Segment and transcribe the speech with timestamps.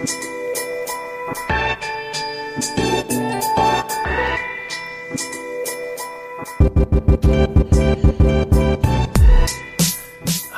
[0.00, 0.39] Thank you.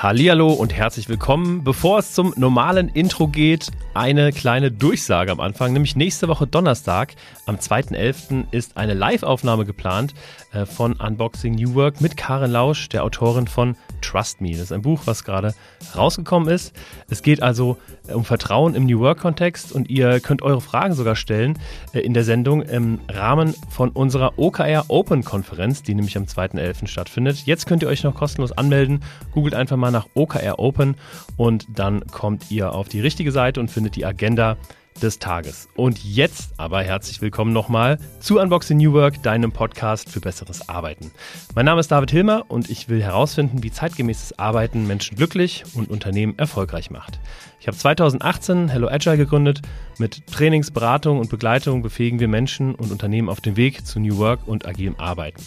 [0.02, 1.62] Hallihallo und herzlich willkommen.
[1.62, 7.14] Bevor es zum normalen Intro geht, eine kleine Durchsage am Anfang, nämlich nächste Woche Donnerstag
[7.46, 8.46] am 2.11.
[8.50, 10.12] ist eine Live-Aufnahme geplant
[10.52, 14.50] äh, von Unboxing New Work mit Karen Lausch, der Autorin von Trust Me.
[14.50, 15.54] Das ist ein Buch, was gerade
[15.96, 16.74] rausgekommen ist.
[17.08, 17.76] Es geht also
[18.08, 21.60] äh, um Vertrauen im New Work-Kontext und ihr könnt eure Fragen sogar stellen
[21.92, 26.88] äh, in der Sendung im Rahmen von unserer OKR Open-Konferenz, die nämlich am 2.11.
[26.88, 27.44] stattfindet.
[27.46, 29.04] Jetzt könnt ihr euch noch kostenlos anmelden.
[29.32, 30.96] Googelt einfach mal nach OKR Open.
[31.36, 34.56] Und dann kommt ihr auf die richtige Seite und findet die Agenda
[35.00, 35.68] des Tages.
[35.74, 41.10] Und jetzt aber herzlich willkommen nochmal zu Unboxing New Work, deinem Podcast für besseres Arbeiten.
[41.54, 45.90] Mein Name ist David Hilmer und ich will herausfinden, wie zeitgemäßes Arbeiten Menschen glücklich und
[45.90, 47.18] Unternehmen erfolgreich macht.
[47.60, 49.62] Ich habe 2018 Hello Agile gegründet.
[49.98, 54.18] Mit Trainings, Beratung und Begleitung befähigen wir Menschen und Unternehmen auf dem Weg zu New
[54.18, 55.42] Work und agilem Arbeiten.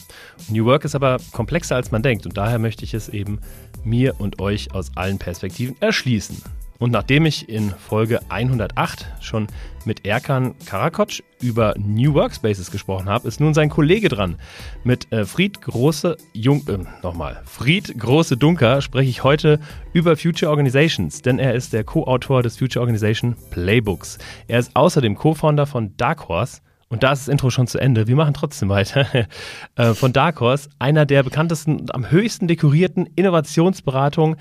[0.49, 3.39] New Work ist aber komplexer als man denkt und daher möchte ich es eben
[3.83, 6.41] mir und euch aus allen Perspektiven erschließen.
[6.79, 9.47] Und nachdem ich in Folge 108 schon
[9.85, 11.09] mit Erkan Karakoc
[11.39, 14.37] über New Workspaces gesprochen habe, ist nun sein Kollege dran.
[14.83, 19.59] Mit äh, Fried Große Jung, äh, nochmal, Fried Große Dunker spreche ich heute
[19.93, 24.17] über Future Organizations, denn er ist der Co-Autor des Future Organization Playbooks.
[24.47, 28.07] Er ist außerdem Co-Founder von Dark Horse, und da ist das Intro schon zu Ende.
[28.07, 29.05] Wir machen trotzdem weiter.
[29.77, 34.37] Äh, von Dark Horse, einer der bekanntesten und am höchsten dekorierten Innovationsberatungen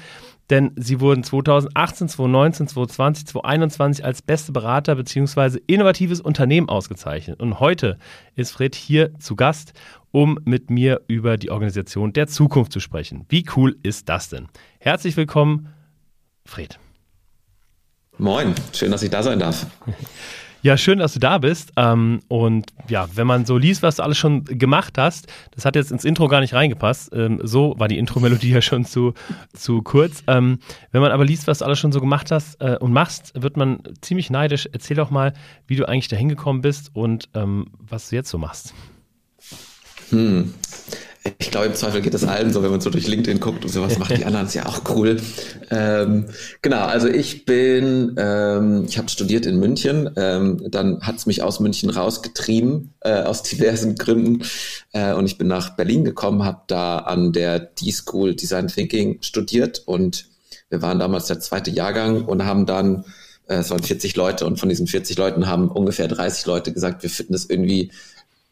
[0.51, 5.59] denn sie wurden 2018, 2019, 2020, 2021 als beste Berater bzw.
[5.67, 7.41] innovatives Unternehmen ausgezeichnet.
[7.41, 7.99] Und heute
[8.35, 9.73] ist Fred hier zu Gast,
[10.11, 13.25] um mit mir über die Organisation der Zukunft zu sprechen.
[13.29, 14.49] Wie cool ist das denn?
[14.79, 15.69] Herzlich willkommen,
[16.45, 16.79] Fred.
[18.19, 19.67] Moin, schön, dass ich da sein darf.
[20.65, 21.75] Ja, schön, dass du da bist.
[21.77, 25.77] Ähm, und ja, wenn man so liest, was du alles schon gemacht hast, das hat
[25.77, 27.13] jetzt ins Intro gar nicht reingepasst.
[27.15, 29.13] Ähm, so war die Intro-Melodie ja schon zu,
[29.53, 30.25] zu kurz.
[30.27, 33.33] Ähm, wenn man aber liest, was du alles schon so gemacht hast äh, und machst,
[33.35, 34.67] wird man ziemlich neidisch.
[34.73, 35.35] Erzähl doch mal,
[35.67, 38.73] wie du eigentlich da hingekommen bist und was du jetzt so machst.
[40.09, 40.55] Hm.
[41.39, 43.71] Ich glaube, im Zweifel geht das allen so, wenn man so durch LinkedIn guckt und
[43.71, 45.19] sowas macht die anderen, ist ja auch cool.
[45.71, 46.27] Ähm,
[46.61, 51.61] genau, also ich bin, ähm, ich habe studiert in München, ähm, dann hat's mich aus
[51.61, 54.43] München rausgetrieben, äh, aus diversen Gründen.
[54.93, 59.83] Äh, und ich bin nach Berlin gekommen, habe da an der D-School Design Thinking studiert
[59.87, 60.27] und
[60.69, 63.05] wir waren damals der zweite Jahrgang und haben dann
[63.49, 67.03] äh, es waren 40 Leute und von diesen 40 Leuten haben ungefähr 30 Leute gesagt,
[67.03, 67.91] wir finden es irgendwie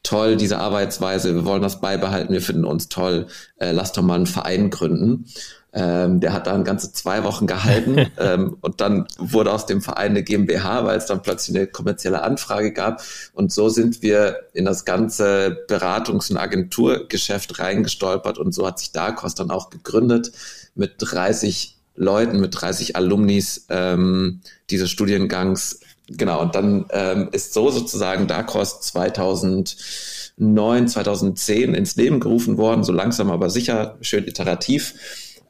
[0.02, 3.26] toll, diese Arbeitsweise, wir wollen das beibehalten, wir finden uns toll,
[3.56, 5.26] äh, lass doch mal einen Verein gründen.
[5.74, 10.10] Ähm, der hat dann ganze zwei Wochen gehalten ähm, und dann wurde aus dem Verein
[10.10, 13.02] eine GmbH, weil es dann plötzlich eine kommerzielle Anfrage gab.
[13.32, 18.92] Und so sind wir in das ganze Beratungs- und Agenturgeschäft reingestolpert und so hat sich
[18.92, 20.32] Darkos dann auch gegründet
[20.74, 24.40] mit 30 Leuten, mit 30 Alumnis ähm,
[24.70, 25.80] dieses Studiengangs
[26.16, 32.84] genau, und dann ähm, ist so sozusagen Dark Horse 2009, 2010 ins Leben gerufen worden,
[32.84, 34.94] so langsam aber sicher, schön iterativ.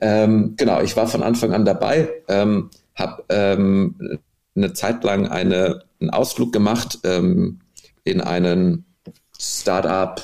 [0.01, 4.19] Ähm, genau, ich war von Anfang an dabei, ähm, habe ähm,
[4.55, 7.61] eine Zeit lang eine, einen Ausflug gemacht ähm,
[8.05, 8.85] in einen
[9.39, 10.21] Startup,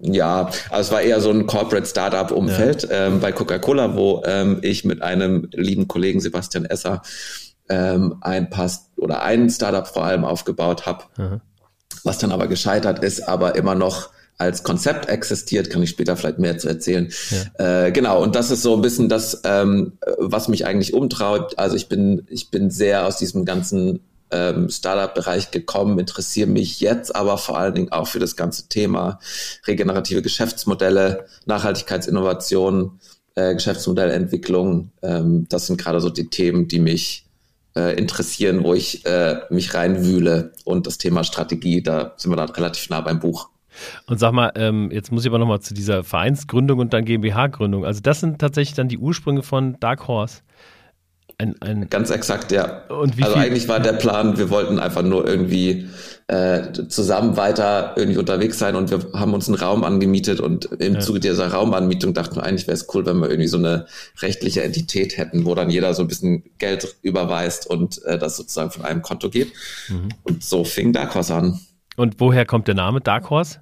[0.00, 3.06] ja, also es war eher so ein Corporate Startup Umfeld ja.
[3.06, 7.02] ähm, bei Coca-Cola, wo ähm, ich mit einem lieben Kollegen Sebastian Esser
[7.70, 11.04] ähm, ein paar oder ein Startup vor allem aufgebaut habe,
[12.04, 14.10] was dann aber gescheitert ist, aber immer noch
[14.40, 17.12] als Konzept existiert, kann ich später vielleicht mehr zu erzählen.
[17.58, 17.86] Ja.
[17.86, 21.58] Äh, genau, und das ist so ein bisschen das, ähm, was mich eigentlich umtreibt.
[21.58, 27.14] Also ich bin, ich bin sehr aus diesem ganzen ähm, Startup-Bereich gekommen, interessiere mich jetzt
[27.14, 29.18] aber vor allen Dingen auch für das ganze Thema
[29.66, 32.98] regenerative Geschäftsmodelle, Nachhaltigkeitsinnovation,
[33.34, 34.90] äh, Geschäftsmodellentwicklung.
[35.02, 37.26] Ähm, das sind gerade so die Themen, die mich
[37.76, 40.52] äh, interessieren, wo ich äh, mich reinwühle.
[40.64, 43.48] Und das Thema Strategie, da sind wir dann relativ nah beim Buch.
[44.06, 47.84] Und sag mal, ähm, jetzt muss ich aber nochmal zu dieser Vereinsgründung und dann GmbH-Gründung.
[47.84, 50.42] Also das sind tatsächlich dann die Ursprünge von Dark Horse.
[51.40, 52.82] Ein, ein Ganz exakt, ja.
[52.90, 53.24] Also viel?
[53.24, 55.88] eigentlich war der Plan, wir wollten einfach nur irgendwie
[56.26, 60.94] äh, zusammen weiter irgendwie unterwegs sein und wir haben uns einen Raum angemietet und im
[60.94, 61.00] ja.
[61.00, 63.86] Zuge dieser Raumanmietung dachten wir, eigentlich wäre es cool, wenn wir irgendwie so eine
[64.20, 68.70] rechtliche Entität hätten, wo dann jeder so ein bisschen Geld überweist und äh, das sozusagen
[68.70, 69.50] von einem Konto geht.
[69.88, 70.10] Mhm.
[70.24, 71.58] Und so fing Dark Horse an.
[71.96, 73.60] Und woher kommt der Name Dark Horse?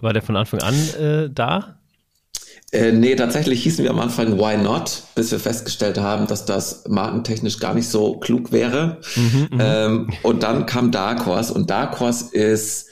[0.00, 1.77] War der von Anfang an äh, da?
[2.70, 6.84] Äh, nee, tatsächlich hießen wir am Anfang Why Not, bis wir festgestellt haben, dass das
[6.86, 8.98] markentechnisch gar nicht so klug wäre.
[9.16, 9.58] Mhm, mhm.
[9.60, 12.88] ähm, und dann kam Dark Horse und Dark Horse ist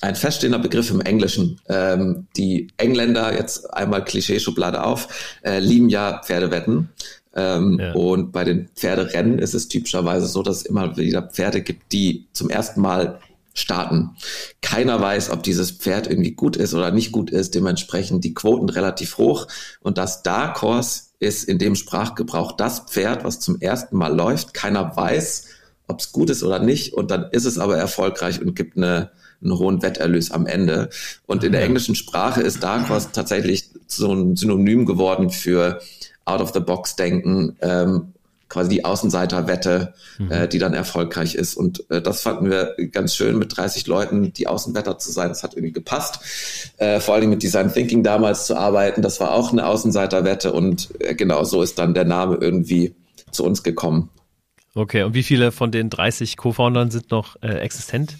[0.00, 1.60] ein feststehender Begriff im Englischen.
[1.68, 6.88] Ähm, die Engländer, jetzt einmal Klischeeschublade auf, äh, lieben ja Pferdewetten.
[7.34, 7.92] Ähm, ja.
[7.92, 12.26] Und bei den Pferderennen ist es typischerweise so, dass es immer wieder Pferde gibt, die
[12.32, 13.20] zum ersten Mal
[13.54, 14.10] starten.
[14.60, 17.54] Keiner weiß, ob dieses Pferd irgendwie gut ist oder nicht gut ist.
[17.54, 19.46] Dementsprechend die Quoten relativ hoch.
[19.80, 24.54] Und das Dark Horse ist in dem Sprachgebrauch das Pferd, was zum ersten Mal läuft.
[24.54, 25.46] Keiner weiß,
[25.86, 26.94] ob es gut ist oder nicht.
[26.94, 29.10] Und dann ist es aber erfolgreich und gibt eine,
[29.42, 30.88] einen hohen Wetterlös am Ende.
[31.26, 35.80] Und in der englischen Sprache ist Dark Horse tatsächlich so ein Synonym geworden für
[36.24, 38.12] out of the box denken, ähm,
[38.52, 40.30] quasi die Außenseiterwette, mhm.
[40.30, 41.54] äh, die dann erfolgreich ist.
[41.54, 45.30] Und äh, das fanden wir ganz schön, mit 30 Leuten die Außenwetter zu sein.
[45.30, 46.20] Das hat irgendwie gepasst.
[46.76, 50.52] Äh, vor allem mit Design Thinking damals zu arbeiten, das war auch eine Außenseiterwette.
[50.52, 52.94] Und äh, genau so ist dann der Name irgendwie
[53.30, 54.10] zu uns gekommen.
[54.74, 58.18] Okay, und wie viele von den 30 Co-Foundern sind noch äh, existent?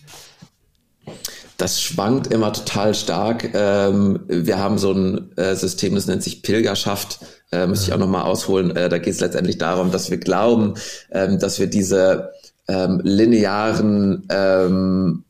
[1.62, 3.50] Das schwankt immer total stark.
[3.54, 7.20] Ähm, wir haben so ein äh, System, das nennt sich Pilgerschaft.
[7.52, 8.74] Äh, müsste ich auch nochmal ausholen.
[8.74, 10.74] Äh, da geht es letztendlich darum, dass wir glauben,
[11.12, 12.32] ähm, dass wir diese
[12.66, 15.22] ähm, linearen ähm,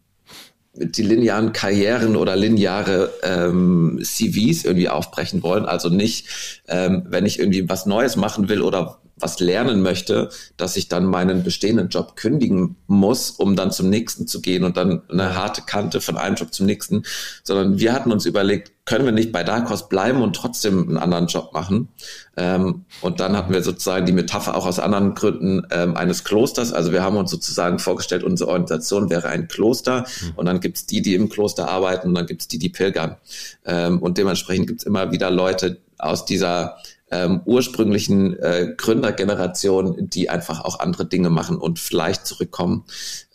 [0.73, 5.67] die linearen Karrieren oder lineare ähm, CVs irgendwie aufbrechen wollen.
[5.67, 10.77] Also nicht, ähm, wenn ich irgendwie was Neues machen will oder was lernen möchte, dass
[10.77, 15.03] ich dann meinen bestehenden Job kündigen muss, um dann zum nächsten zu gehen und dann
[15.09, 17.05] eine harte Kante von einem Job zum nächsten,
[17.45, 21.29] sondern wir hatten uns überlegt, können wir nicht bei Darkos bleiben und trotzdem einen anderen
[21.29, 21.89] Job machen?
[22.37, 26.73] Ähm, und dann hatten wir sozusagen die Metapher auch aus anderen Gründen ähm, eines Klosters.
[26.73, 30.33] Also wir haben uns sozusagen vorgestellt, unsere Organisation wäre ein Kloster mhm.
[30.35, 33.17] und dann gibt's die, die im Kloster arbeiten und dann gibt's die, die pilgern.
[33.65, 36.79] Ähm, und dementsprechend gibt's immer wieder Leute aus dieser
[37.13, 42.85] ähm, ursprünglichen äh, Gründergeneration, die einfach auch andere Dinge machen und vielleicht zurückkommen.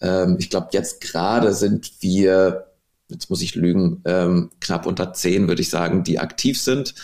[0.02, 2.72] Ähm, ich glaube, jetzt gerade sind wir,
[3.08, 6.96] jetzt muss ich lügen, ähm, knapp unter zehn, würde ich sagen, die aktiv sind.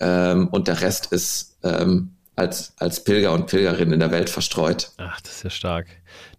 [0.00, 4.92] Ähm, und der Rest ist ähm, als, als Pilger und Pilgerin in der Welt verstreut.
[4.96, 5.86] Ach, das ist ja stark.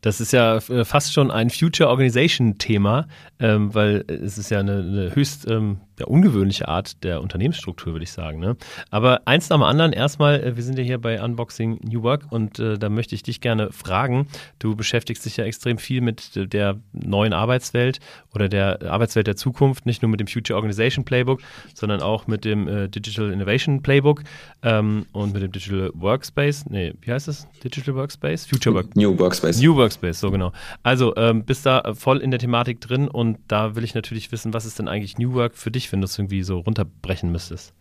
[0.02, 3.08] Das ist ja äh, fast schon ein Future Organization Thema,
[3.40, 8.04] ähm, weil es ist ja eine, eine höchst ähm, ja, ungewöhnliche Art der Unternehmensstruktur, würde
[8.04, 8.40] ich sagen.
[8.40, 8.56] Ne?
[8.92, 12.32] Aber eins nach dem anderen, erstmal, äh, wir sind ja hier bei Unboxing New Work
[12.32, 14.28] und äh, da möchte ich dich gerne fragen.
[14.60, 18.00] Du beschäftigst dich ja extrem viel mit der neuen Arbeitswelt
[18.34, 21.42] oder der Arbeitswelt der Zukunft, nicht nur mit dem Future Organization Playbook,
[21.74, 24.24] sondern auch mit dem äh, Digital Innovation Playbook
[24.62, 26.66] ähm, und mit dem Digital Workspace.
[26.70, 27.48] Nee, wie heißt das?
[27.64, 28.46] Digital Workspace?
[28.46, 29.62] Future Work New Workspace.
[29.62, 30.52] New Workspace, so genau.
[30.84, 34.54] Also ähm, bist da voll in der Thematik drin und da will ich natürlich wissen,
[34.54, 37.74] was ist denn eigentlich New Work für dich, wenn du es irgendwie so runterbrechen müsstest?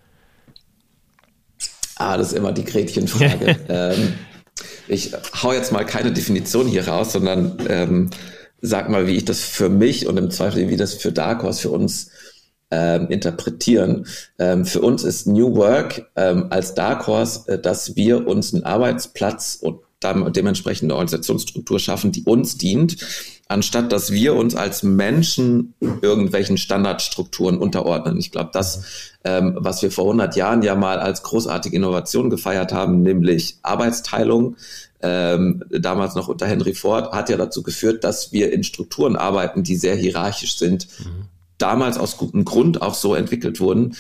[1.97, 3.57] Ah, das ist immer die Gretchenfrage.
[3.69, 4.15] ähm,
[4.89, 5.13] ich
[5.43, 8.11] hau jetzt mal keine Definition hier raus, sondern ähm,
[8.61, 11.61] sag mal, wie ich das für mich und im Zweifel, wie das für Dark Horse
[11.61, 12.11] für uns
[12.71, 14.07] ähm, interpretieren.
[14.39, 18.65] Ähm, für uns ist New Work ähm, als Dark Horse, äh, dass wir uns einen
[18.65, 19.81] Arbeitsplatz und
[20.15, 22.97] dementsprechend eine Organisationsstruktur schaffen, die uns dient,
[23.49, 28.19] anstatt dass wir uns als Menschen irgendwelchen Standardstrukturen unterordnen.
[28.19, 32.73] Ich glaube, das, ähm, was wir vor 100 Jahren ja mal als großartige Innovation gefeiert
[32.73, 34.57] haben, nämlich Arbeitsteilung,
[35.03, 39.63] ähm, damals noch unter Henry Ford, hat ja dazu geführt, dass wir in Strukturen arbeiten,
[39.63, 40.89] die sehr hierarchisch sind.
[40.99, 41.27] Mhm.
[41.59, 43.97] Damals aus gutem Grund auch so entwickelt wurden,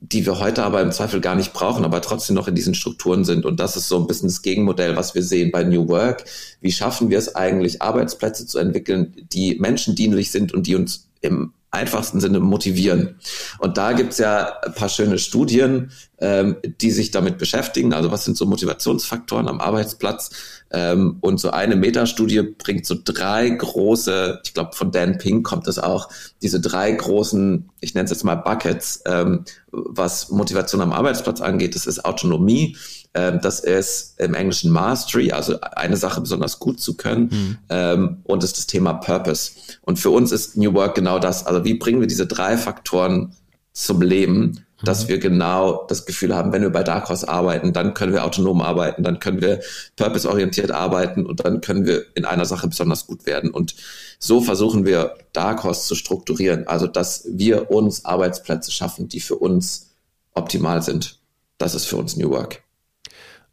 [0.00, 3.24] die wir heute aber im Zweifel gar nicht brauchen, aber trotzdem noch in diesen Strukturen
[3.24, 3.44] sind.
[3.44, 6.24] Und das ist so ein bisschen das Gegenmodell, was wir sehen bei New Work.
[6.60, 11.52] Wie schaffen wir es eigentlich, Arbeitsplätze zu entwickeln, die menschendienlich sind und die uns im
[11.70, 13.16] einfachsten Sinne motivieren.
[13.58, 17.92] Und da gibt's ja ein paar schöne Studien, ähm, die sich damit beschäftigen.
[17.92, 20.30] Also was sind so Motivationsfaktoren am Arbeitsplatz?
[20.70, 25.66] Ähm, und so eine Metastudie bringt so drei große, ich glaube von Dan Pink kommt
[25.66, 26.08] das auch,
[26.42, 31.74] diese drei großen, ich nenne es jetzt mal Buckets, ähm, was Motivation am Arbeitsplatz angeht.
[31.74, 32.76] Das ist Autonomie,
[33.18, 37.30] ähm, das ist im Englischen Mastery, also eine Sache besonders gut zu können.
[37.30, 37.58] Mhm.
[37.68, 39.52] Ähm, und ist das Thema Purpose.
[39.82, 41.44] Und für uns ist New Work genau das.
[41.46, 43.34] Also wie bringen wir diese drei Faktoren
[43.72, 45.08] zum Leben, dass mhm.
[45.08, 48.62] wir genau das Gefühl haben, wenn wir bei Dark Horse arbeiten, dann können wir autonom
[48.62, 49.60] arbeiten, dann können wir
[49.96, 53.50] purpose-orientiert arbeiten und dann können wir in einer Sache besonders gut werden.
[53.50, 53.74] Und
[54.20, 59.36] so versuchen wir Dark Horse zu strukturieren, also dass wir uns Arbeitsplätze schaffen, die für
[59.36, 59.90] uns
[60.34, 61.18] optimal sind.
[61.58, 62.62] Das ist für uns New Work.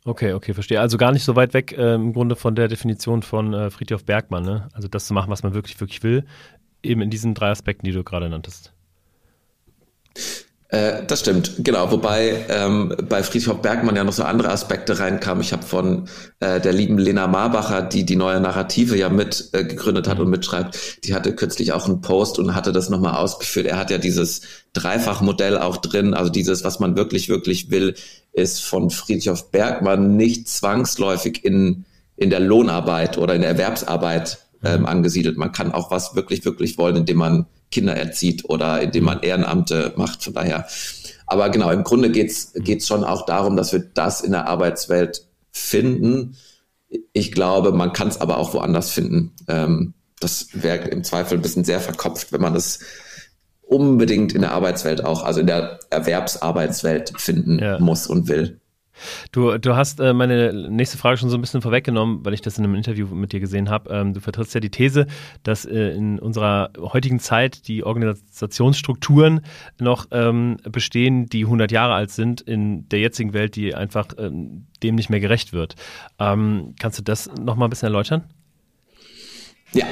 [0.08, 0.80] Okay, okay, verstehe.
[0.80, 4.06] Also gar nicht so weit weg äh, im Grunde von der Definition von äh, Friedhof
[4.06, 4.70] Bergmann, ne?
[4.72, 6.26] Also das zu machen, was man wirklich, wirklich will,
[6.84, 8.72] eben in diesen drei Aspekten, die du gerade nanntest.
[10.70, 11.92] Äh, das stimmt, genau.
[11.92, 15.44] Wobei ähm, bei Friedhof Bergmann ja noch so andere Aspekte reinkamen.
[15.44, 16.08] Ich habe von
[16.40, 20.30] äh, der lieben Lena Marbacher, die die neue Narrative ja mit äh, gegründet hat und
[20.30, 23.68] mitschreibt, die hatte kürzlich auch einen Post und hatte das nochmal ausgeführt.
[23.68, 24.42] Er hat ja dieses
[24.74, 27.94] Dreifachmodell auch drin, also dieses, was man wirklich, wirklich will,
[28.34, 31.86] ist von Friedhof Bergmann nicht zwangsläufig in,
[32.18, 34.86] in der Lohnarbeit oder in der Erwerbsarbeit ähm, mhm.
[34.88, 35.38] angesiedelt.
[35.38, 39.94] Man kann auch was wirklich, wirklich wollen, indem man Kinder erzieht oder indem man Ehrenamte
[39.96, 40.24] macht.
[40.24, 40.68] Von daher.
[41.28, 45.26] Aber genau, im Grunde geht's geht's schon auch darum, dass wir das in der Arbeitswelt
[45.52, 46.38] finden.
[47.14, 49.34] Ich glaube, man kann es aber auch woanders finden.
[49.48, 52.80] Ähm, das wäre im Zweifel ein bisschen sehr verkopft, wenn man das
[53.62, 57.80] unbedingt in der Arbeitswelt auch, also in der Erwerbsarbeitswelt finden ja.
[57.80, 58.60] muss und will.
[59.32, 62.58] Du, du hast äh, meine nächste Frage schon so ein bisschen vorweggenommen, weil ich das
[62.58, 63.90] in einem Interview mit dir gesehen habe.
[63.90, 65.08] Ähm, du vertrittst ja die These,
[65.44, 69.42] dass äh, in unserer heutigen Zeit die Organisationsstrukturen
[69.80, 74.68] noch ähm, bestehen, die 100 Jahre alt sind, in der jetzigen Welt, die einfach ähm,
[74.84, 75.76] dem nicht mehr gerecht wird.
[76.20, 78.24] Ähm, kannst du das nochmal ein bisschen erläutern?
[79.76, 79.86] Ja,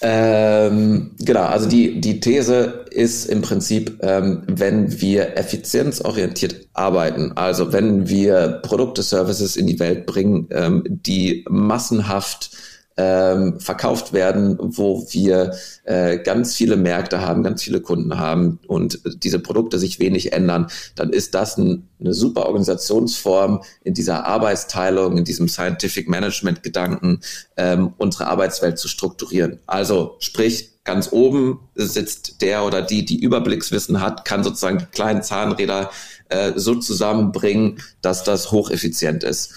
[0.00, 7.72] ähm, genau, also die, die These ist im Prinzip, ähm, wenn wir effizienzorientiert arbeiten, also
[7.72, 12.50] wenn wir Produkte, Services in die Welt bringen, ähm, die massenhaft
[12.98, 19.00] ähm, verkauft werden, wo wir äh, ganz viele Märkte haben, ganz viele Kunden haben und
[19.22, 25.16] diese Produkte sich wenig ändern, dann ist das ein, eine super Organisationsform in dieser Arbeitsteilung,
[25.16, 27.20] in diesem Scientific Management Gedanken,
[27.56, 29.60] ähm, unsere Arbeitswelt zu strukturieren.
[29.66, 35.22] Also sprich, ganz oben sitzt der oder die, die Überblickswissen hat, kann sozusagen die kleinen
[35.22, 35.90] Zahnräder
[36.30, 39.54] äh, so zusammenbringen, dass das hocheffizient ist.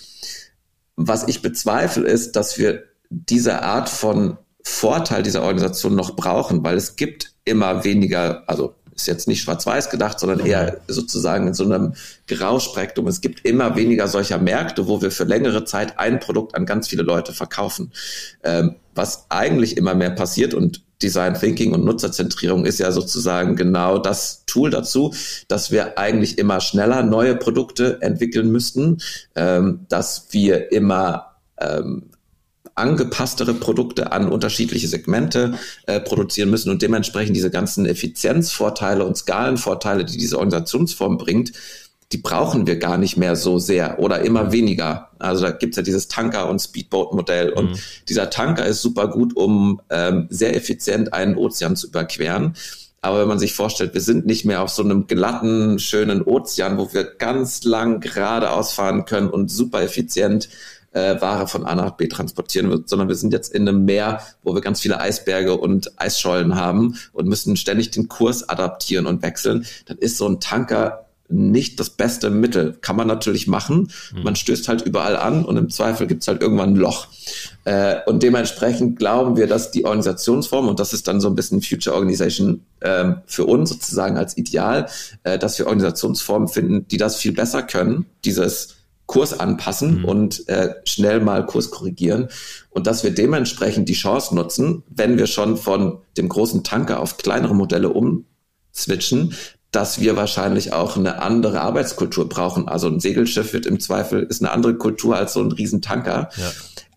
[0.96, 6.78] Was ich bezweifle, ist, dass wir diese Art von Vorteil dieser Organisation noch brauchen, weil
[6.78, 11.64] es gibt immer weniger, also ist jetzt nicht schwarz-weiß gedacht, sondern eher sozusagen in so
[11.66, 11.94] einem
[12.28, 13.08] Grauspektrum.
[13.08, 16.88] Es gibt immer weniger solcher Märkte, wo wir für längere Zeit ein Produkt an ganz
[16.88, 17.92] viele Leute verkaufen.
[18.44, 23.98] Ähm, was eigentlich immer mehr passiert und Design Thinking und Nutzerzentrierung ist ja sozusagen genau
[23.98, 25.14] das Tool dazu,
[25.48, 29.00] dass wir eigentlich immer schneller neue Produkte entwickeln müssten,
[29.36, 32.11] ähm, dass wir immer ähm,
[32.76, 35.56] angepasstere Produkte an unterschiedliche Segmente
[35.88, 41.52] äh, produzieren müssen und dementsprechend diese ganzen Effizienzvorteile und Skalenvorteile, die diese Organisationsform bringt,
[42.12, 45.10] die brauchen wir gar nicht mehr so sehr oder immer weniger.
[45.20, 47.80] Also da gibt's ja dieses Tanker- und Speedboat-Modell und mhm.
[48.10, 52.56] dieser Tanker ist super gut, um ähm, sehr effizient einen Ozean zu überqueren.
[53.02, 56.78] Aber wenn man sich vorstellt, wir sind nicht mehr auf so einem glatten, schönen Ozean,
[56.78, 60.50] wo wir ganz lang geradeaus fahren können und super effizient
[60.92, 64.22] äh, Ware von A nach B transportieren wird, sondern wir sind jetzt in einem Meer,
[64.44, 69.22] wo wir ganz viele Eisberge und Eisschollen haben und müssen ständig den Kurs adaptieren und
[69.22, 72.78] wechseln, dann ist so ein Tanker nicht das beste Mittel.
[72.82, 73.90] Kann man natürlich machen.
[74.14, 74.24] Mhm.
[74.24, 77.08] Man stößt halt überall an und im Zweifel gibt's halt irgendwann ein Loch.
[77.64, 81.62] Äh, und dementsprechend glauben wir, dass die Organisationsform, und das ist dann so ein bisschen
[81.62, 84.88] Future Organization äh, für uns sozusagen als Ideal,
[85.24, 88.76] äh, dass wir Organisationsformen finden, die das viel besser können, dieses
[89.12, 90.06] Kurs anpassen mhm.
[90.06, 92.30] und äh, schnell mal Kurs korrigieren
[92.70, 97.18] und dass wir dementsprechend die Chance nutzen, wenn wir schon von dem großen Tanker auf
[97.18, 99.36] kleinere Modelle umswitchen,
[99.72, 102.70] dass wir wahrscheinlich auch eine andere Arbeitskultur brauchen.
[102.70, 106.30] Also ein Segelschiff wird im Zweifel ist eine andere Kultur als so ein Riesentanker.
[106.38, 106.52] Ja.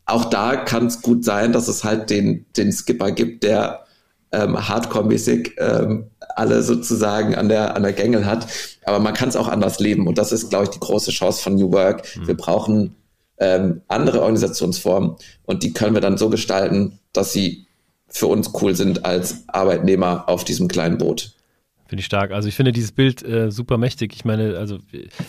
[0.07, 3.87] Auch da kann es gut sein, dass es halt den, den Skipper gibt, der
[4.31, 8.47] ähm, Hardcore-mäßig ähm, alle sozusagen an der, an der Gängel hat.
[8.85, 10.07] Aber man kann es auch anders leben.
[10.07, 12.05] Und das ist, glaube ich, die große Chance von New Work.
[12.17, 12.27] Mhm.
[12.27, 12.97] Wir brauchen
[13.39, 17.67] ähm, andere Organisationsformen und die können wir dann so gestalten, dass sie
[18.09, 21.33] für uns cool sind als Arbeitnehmer auf diesem kleinen Boot.
[21.87, 22.31] Finde ich stark.
[22.31, 24.15] Also ich finde dieses Bild äh, super mächtig.
[24.15, 24.79] Ich meine, also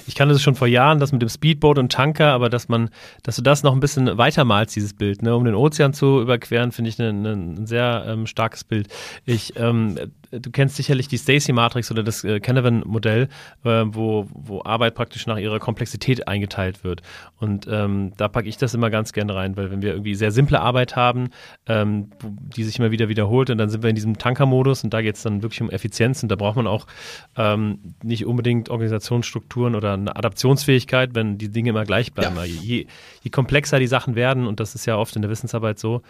[0.07, 2.89] ich kannte es schon vor Jahren, das mit dem Speedboat und Tanker, aber dass man,
[3.24, 6.71] dass du das noch ein bisschen weitermalst, dieses Bild, ne, um den Ozean zu überqueren,
[6.71, 8.88] finde ich ne, ne, ein sehr ähm, starkes Bild.
[9.25, 9.95] Ich ähm,
[10.32, 13.27] du kennst sicherlich die Stacy-Matrix oder das äh, Canavan-Modell,
[13.63, 17.01] äh, wo, wo Arbeit praktisch nach ihrer Komplexität eingeteilt wird.
[17.39, 20.32] Und ähm, da packe ich das immer ganz gerne rein, weil wenn wir irgendwie sehr
[20.32, 21.29] simple Arbeit haben,
[21.67, 25.01] ähm, die sich immer wieder wiederholt, und dann sind wir in diesem Tanker-Modus und da
[25.01, 26.88] geht es dann wirklich um Effizienz und da braucht man auch
[27.36, 32.36] ähm, nicht unbedingt Organisationsstrukturen oder eine Adaptionsfähigkeit, wenn die Dinge immer gleich bleiben.
[32.36, 32.44] Ja.
[32.44, 32.88] Je,
[33.22, 36.01] je komplexer die Sachen werden, und das ist ja oft in der Wissensarbeit so,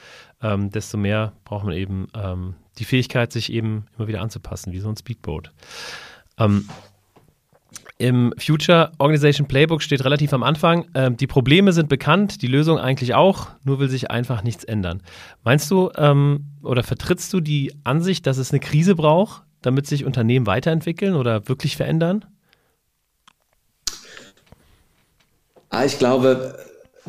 [0.45, 4.79] ähm, desto mehr braucht man eben ähm, die Fähigkeit, sich eben immer wieder anzupassen, wie
[4.79, 5.51] so ein Speedboat.
[6.37, 6.69] Ähm,
[7.97, 12.77] Im Future Organization Playbook steht relativ am Anfang, ähm, die Probleme sind bekannt, die Lösung
[12.77, 15.01] eigentlich auch, nur will sich einfach nichts ändern.
[15.43, 20.05] Meinst du ähm, oder vertrittst du die Ansicht, dass es eine Krise braucht, damit sich
[20.05, 22.25] Unternehmen weiterentwickeln oder wirklich verändern?
[25.69, 26.57] Ah, ich glaube,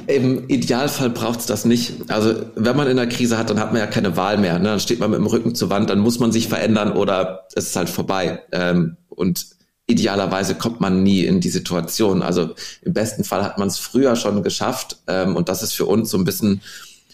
[0.06, 2.10] im Idealfall braucht es das nicht.
[2.10, 4.58] Also wenn man in einer Krise hat, dann hat man ja keine Wahl mehr.
[4.58, 4.64] Ne?
[4.64, 7.68] Dann steht man mit dem Rücken zur Wand, dann muss man sich verändern oder es
[7.68, 8.42] ist halt vorbei.
[8.52, 9.46] Ähm, und
[9.86, 12.22] idealerweise kommt man nie in die Situation.
[12.22, 14.98] Also im besten Fall hat man es früher schon geschafft.
[15.06, 16.60] Ähm, und das ist für uns so ein bisschen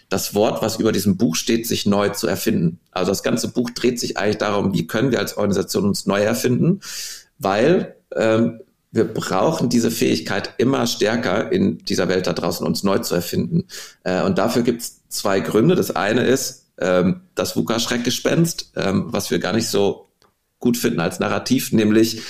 [0.08, 2.80] das Wort, was über diesem Buch steht, sich neu zu erfinden.
[2.90, 6.20] Also das ganze Buch dreht sich eigentlich darum, wie können wir als Organisation uns neu
[6.20, 6.80] erfinden,
[7.38, 8.60] weil ähm,
[8.92, 13.64] wir brauchen diese Fähigkeit immer stärker in dieser Welt da draußen, uns neu zu erfinden.
[14.04, 15.74] Äh, und dafür gibt es zwei Gründe.
[15.74, 20.08] Das eine ist ähm, das VUCA-Schreckgespenst, ähm, was wir gar nicht so
[20.58, 22.22] gut finden als Narrativ, nämlich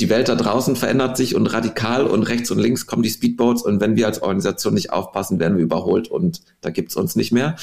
[0.00, 3.62] die Welt da draußen verändert sich und radikal und rechts und links kommen die Speedboats
[3.62, 7.32] und wenn wir als Organisation nicht aufpassen, werden wir überholt und da gibt's uns nicht
[7.32, 7.56] mehr.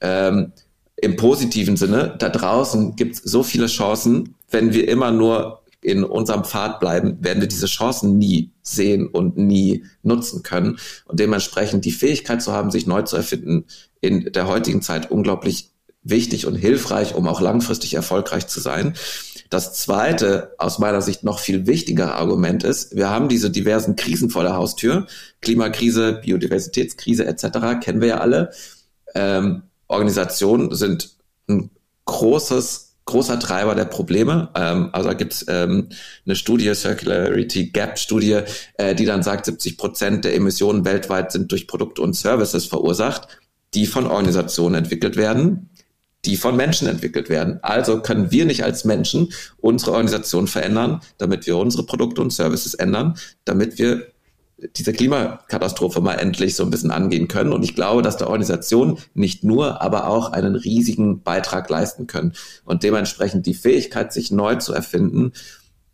[0.00, 0.52] Ähm,
[0.96, 6.44] Im positiven Sinne, da draußen gibt's so viele Chancen, wenn wir immer nur in unserem
[6.44, 10.78] Pfad bleiben, werden wir diese Chancen nie sehen und nie nutzen können.
[11.06, 13.64] Und dementsprechend die Fähigkeit zu haben, sich neu zu erfinden,
[14.00, 15.70] in der heutigen Zeit unglaublich
[16.02, 18.94] wichtig und hilfreich, um auch langfristig erfolgreich zu sein.
[19.50, 24.30] Das zweite, aus meiner Sicht noch viel wichtigere Argument ist, wir haben diese diversen Krisen
[24.30, 25.06] vor der Haustür.
[25.40, 27.80] Klimakrise, Biodiversitätskrise etc.
[27.82, 28.52] kennen wir ja alle.
[29.14, 31.16] Ähm, Organisationen sind
[31.48, 31.70] ein
[32.04, 34.50] großes großer Treiber der Probleme.
[34.54, 35.88] Ähm, also da gibt es ähm,
[36.24, 38.40] eine Studie, Circularity Gap Studie,
[38.78, 43.28] äh, die dann sagt, 70 Prozent der Emissionen weltweit sind durch Produkte und Services verursacht,
[43.74, 45.70] die von Organisationen entwickelt werden
[46.24, 47.60] die von Menschen entwickelt werden.
[47.62, 52.74] Also können wir nicht als Menschen unsere Organisation verändern, damit wir unsere Produkte und Services
[52.74, 54.09] ändern, damit wir
[54.76, 57.52] diese Klimakatastrophe mal endlich so ein bisschen angehen können.
[57.52, 62.34] Und ich glaube, dass der Organisation nicht nur, aber auch einen riesigen Beitrag leisten können.
[62.64, 65.32] Und dementsprechend die Fähigkeit, sich neu zu erfinden,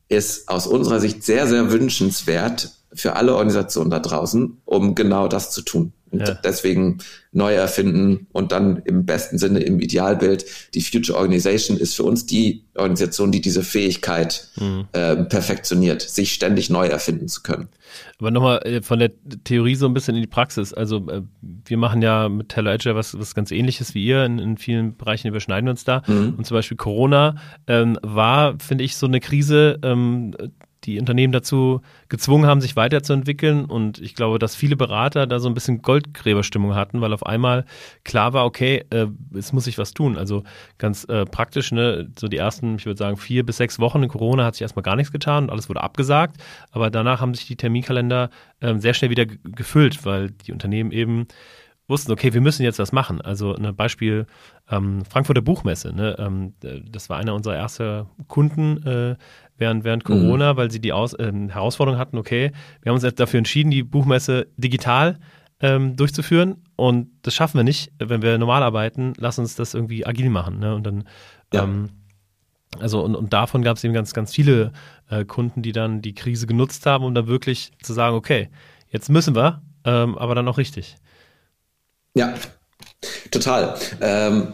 [0.08, 5.50] ist aus unserer Sicht sehr, sehr wünschenswert für alle Organisationen da draußen, um genau das
[5.50, 5.92] zu tun.
[6.10, 6.34] Und ja.
[6.34, 6.98] deswegen
[7.32, 12.26] neu erfinden und dann im besten Sinne im Idealbild die Future Organization ist für uns
[12.26, 14.86] die Organisation, die diese Fähigkeit mhm.
[14.92, 17.68] äh, perfektioniert, sich ständig neu erfinden zu können.
[18.18, 19.10] Aber nochmal äh, von der
[19.44, 20.72] Theorie so ein bisschen in die Praxis.
[20.72, 24.24] Also äh, wir machen ja mit Hello Agile was, was ganz ähnliches wie ihr.
[24.24, 26.02] In, in vielen Bereichen überschneiden wir uns da.
[26.06, 26.34] Mhm.
[26.38, 30.34] Und zum Beispiel Corona ähm, war, finde ich, so eine Krise, ähm,
[30.86, 33.64] die Unternehmen dazu gezwungen haben, sich weiterzuentwickeln.
[33.64, 37.64] Und ich glaube, dass viele Berater da so ein bisschen Goldgräberstimmung hatten, weil auf einmal
[38.04, 40.16] klar war, okay, äh, es muss sich was tun.
[40.16, 40.44] Also
[40.78, 44.08] ganz äh, praktisch, ne, so die ersten, ich würde sagen, vier bis sechs Wochen in
[44.08, 46.36] Corona hat sich erstmal gar nichts getan und alles wurde abgesagt.
[46.70, 51.26] Aber danach haben sich die Terminkalender äh, sehr schnell wieder gefüllt, weil die Unternehmen eben
[51.88, 53.20] wussten, okay, wir müssen jetzt was machen.
[53.20, 54.26] Also ein Beispiel
[54.70, 55.92] ähm, Frankfurter Buchmesse.
[55.94, 56.16] Ne?
[56.18, 56.54] Ähm,
[56.90, 59.16] das war einer unserer ersten Kunden äh,
[59.56, 60.12] während, während mhm.
[60.12, 60.56] Corona, mhm.
[60.56, 63.82] weil sie die Aus äh, Herausforderung hatten, okay, wir haben uns jetzt dafür entschieden, die
[63.82, 65.18] Buchmesse digital
[65.60, 70.04] ähm, durchzuführen und das schaffen wir nicht, wenn wir normal arbeiten, lass uns das irgendwie
[70.04, 70.58] agil machen.
[70.58, 70.74] Ne?
[70.74, 71.04] Und dann
[71.52, 71.64] ja.
[71.64, 71.88] ähm,
[72.80, 74.72] also und, und davon gab es eben ganz, ganz viele
[75.08, 78.48] äh, Kunden, die dann die Krise genutzt haben, um da wirklich zu sagen, okay,
[78.88, 80.96] jetzt müssen wir, ähm, aber dann auch richtig.
[82.16, 82.32] Ja,
[83.30, 83.76] total.
[84.00, 84.48] Ähm,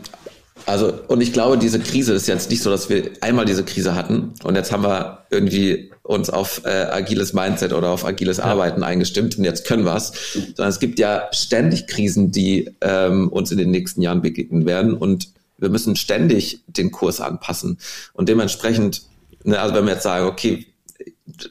[0.66, 3.94] also, und ich glaube, diese Krise ist jetzt nicht so, dass wir einmal diese Krise
[3.94, 8.44] hatten und jetzt haben wir irgendwie uns auf äh, agiles Mindset oder auf agiles ja.
[8.44, 10.12] Arbeiten eingestimmt und jetzt können wir es.
[10.32, 14.94] Sondern es gibt ja ständig Krisen, die ähm, uns in den nächsten Jahren begegnen werden
[14.94, 17.78] und wir müssen ständig den Kurs anpassen.
[18.12, 19.02] Und dementsprechend,
[19.44, 20.66] ne, also wenn wir jetzt sagen, okay,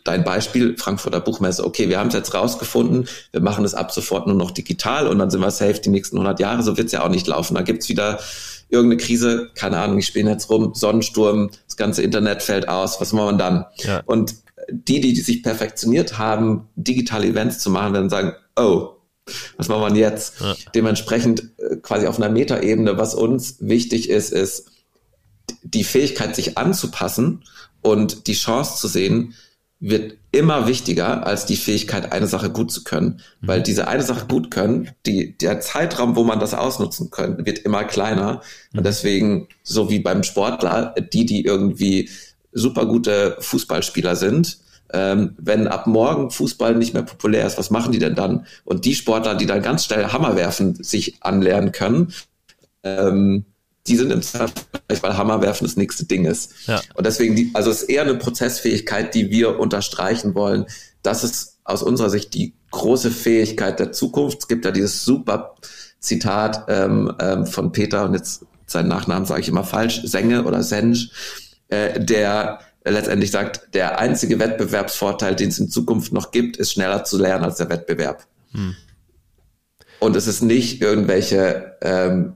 [0.04, 4.28] dein Beispiel, Frankfurter Buchmesse, okay, wir haben es jetzt rausgefunden, wir machen es ab sofort
[4.28, 6.92] nur noch digital und dann sind wir safe die nächsten 100 Jahre, so wird es
[6.92, 7.56] ja auch nicht laufen.
[7.56, 8.20] Da gibt's wieder
[8.70, 13.14] irgendeine Krise, keine Ahnung, ich spiele jetzt rum, Sonnensturm, das ganze Internet fällt aus, was
[13.14, 13.66] machen wir dann?
[13.78, 14.02] Ja.
[14.06, 14.36] Und
[14.70, 18.96] die, die, die sich perfektioniert haben, digitale Events zu machen, werden sagen, oh,
[19.58, 20.42] was machen wir jetzt?
[20.42, 20.56] Ja.
[20.76, 24.72] Dementsprechend äh, quasi auf einer Metaebene, was uns wichtig ist, ist
[25.64, 27.44] die Fähigkeit, sich anzupassen
[27.82, 29.36] und die Chance zu sehen,
[29.82, 33.20] wird immer wichtiger als die Fähigkeit, eine Sache gut zu können.
[33.42, 33.48] Mhm.
[33.48, 37.60] Weil diese eine Sache gut können, die, der Zeitraum, wo man das ausnutzen kann, wird
[37.60, 38.42] immer kleiner.
[38.72, 38.78] Mhm.
[38.78, 42.10] Und deswegen, so wie beim Sportler, die, die irgendwie
[42.54, 44.60] super gute Fußballspieler sind,
[44.94, 48.46] ähm, wenn ab morgen Fußball nicht mehr populär ist, was machen die denn dann?
[48.64, 52.14] Und die Sportler, die dann ganz schnell Hammer werfen, sich anlernen können,
[52.84, 53.46] ähm,
[53.88, 54.54] die sind im Zweifel,
[55.02, 56.54] weil Hammerwerfen das nächste Ding ist.
[56.68, 56.82] Ja.
[56.94, 60.66] Und deswegen, die, also es ist eher eine Prozessfähigkeit, die wir unterstreichen wollen.
[61.02, 64.40] Das ist aus unserer Sicht die große Fähigkeit der Zukunft.
[64.40, 65.56] Es gibt ja dieses super
[66.00, 70.64] Zitat ähm, ähm, von Peter und jetzt seinen Nachnamen sage ich immer falsch, Senge oder
[70.64, 71.10] Sensch,
[71.68, 77.04] äh, der letztendlich sagt, der einzige Wettbewerbsvorteil, den es in Zukunft noch gibt, ist schneller
[77.04, 78.26] zu lernen als der Wettbewerb.
[78.52, 78.76] Hm.
[80.00, 82.34] Und es ist nicht irgendwelche ähm,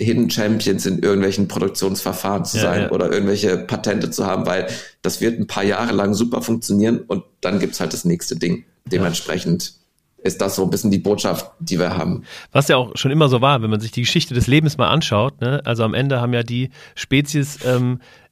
[0.00, 2.90] Hidden Champions in irgendwelchen Produktionsverfahren zu ja, sein ja.
[2.90, 4.68] oder irgendwelche Patente zu haben, weil
[5.02, 8.64] das wird ein paar Jahre lang super funktionieren und dann gibt's halt das nächste Ding.
[8.86, 9.74] Dementsprechend
[10.22, 12.24] ist das so ein bisschen die Botschaft, die wir haben.
[12.52, 14.88] Was ja auch schon immer so war, wenn man sich die Geschichte des Lebens mal
[14.88, 15.40] anschaut.
[15.40, 15.62] Ne?
[15.64, 18.27] Also am Ende haben ja die Spezies ähm, äh,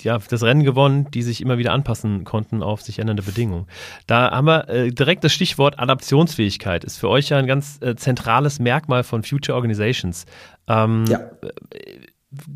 [0.00, 3.66] ja, das Rennen gewonnen, die sich immer wieder anpassen konnten auf sich ändernde Bedingungen.
[4.06, 6.84] Da haben wir äh, direkt das Stichwort Adaptionsfähigkeit.
[6.84, 10.26] Ist für euch ja ein ganz äh, zentrales Merkmal von Future Organizations.
[10.68, 11.20] Ähm, ja.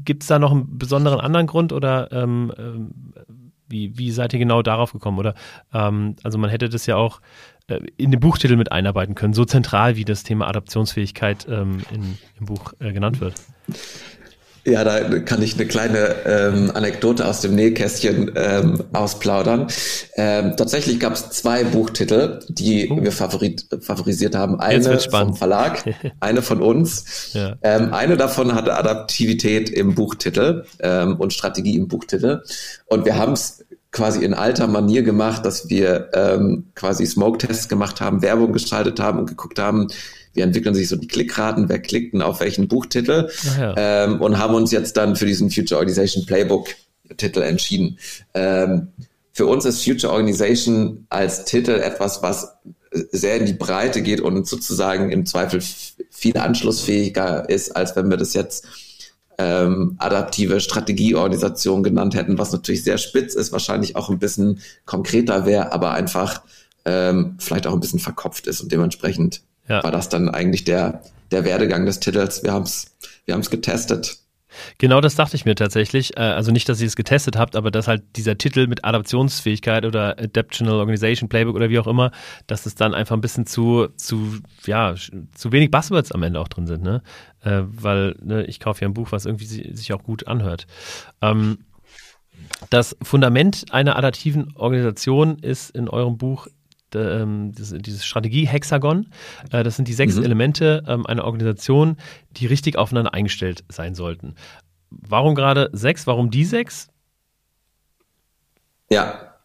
[0.05, 2.91] Gibt es da noch einen besonderen anderen Grund oder ähm, ähm,
[3.69, 5.19] wie, wie seid ihr genau darauf gekommen?
[5.19, 5.35] Oder
[5.73, 7.21] ähm, also man hätte das ja auch
[7.69, 12.19] äh, in den Buchtitel mit einarbeiten können, so zentral wie das Thema Adaptionsfähigkeit ähm, in,
[12.39, 13.35] im Buch äh, genannt wird.
[14.66, 19.68] Ja, da kann ich eine kleine ähm, Anekdote aus dem Nähkästchen ähm, ausplaudern.
[20.16, 23.00] Ähm, tatsächlich gab es zwei Buchtitel, die uh.
[23.00, 24.59] wir favorit, favorisiert haben.
[24.59, 25.85] Eine vom Verlag,
[26.20, 27.33] eine von uns.
[27.33, 27.55] Ja.
[27.62, 32.42] Ähm, eine davon hatte Adaptivität im Buchtitel ähm, und Strategie im Buchtitel.
[32.87, 38.00] Und wir haben es quasi in alter Manier gemacht, dass wir ähm, quasi Smoke-Tests gemacht
[38.00, 39.87] haben, Werbung gestaltet haben und geguckt haben,
[40.37, 43.75] wie entwickeln sich so die Klickraten, wer klickt denn auf welchen Buchtitel ja.
[43.77, 46.68] ähm, und haben uns jetzt dann für diesen Future Organization Playbook
[47.16, 47.99] Titel entschieden.
[48.35, 48.88] Ähm,
[49.33, 52.57] für uns ist Future Organization als Titel etwas, was
[53.12, 55.61] sehr in die Breite geht und sozusagen im Zweifel
[56.11, 58.66] viel anschlussfähiger ist, als wenn wir das jetzt
[59.38, 65.44] ähm, adaptive Strategieorganisation genannt hätten, was natürlich sehr spitz ist, wahrscheinlich auch ein bisschen konkreter
[65.44, 66.42] wäre, aber einfach
[66.87, 69.83] ähm, vielleicht auch ein bisschen verkopft ist und dementsprechend ja.
[69.83, 72.42] war das dann eigentlich der, der Werdegang des Titels.
[72.42, 74.18] Wir haben es wir haben's getestet.
[74.79, 76.16] Genau das dachte ich mir tatsächlich.
[76.16, 79.85] Äh, also nicht, dass ihr es getestet habt, aber dass halt dieser Titel mit Adaptionsfähigkeit
[79.85, 82.11] oder Adaptional Organization Playbook oder wie auch immer,
[82.46, 84.94] dass es dann einfach ein bisschen zu, zu, ja,
[85.35, 87.02] zu wenig Buzzwords am Ende auch drin sind, ne?
[87.42, 90.66] Äh, weil ne, ich kaufe ja ein Buch, was irgendwie sich auch gut anhört.
[91.20, 91.59] Ähm,
[92.70, 96.46] das Fundament einer adaptiven Organisation ist in eurem Buch
[96.98, 99.09] ähm, dieses Strategie-Hexagon.
[99.50, 100.24] Äh, das sind die sechs mhm.
[100.24, 101.96] Elemente ähm, einer Organisation,
[102.32, 104.35] die richtig aufeinander eingestellt sein sollten.
[104.90, 106.06] Warum gerade sechs?
[106.06, 106.88] Warum die sechs?
[108.88, 109.37] Ja,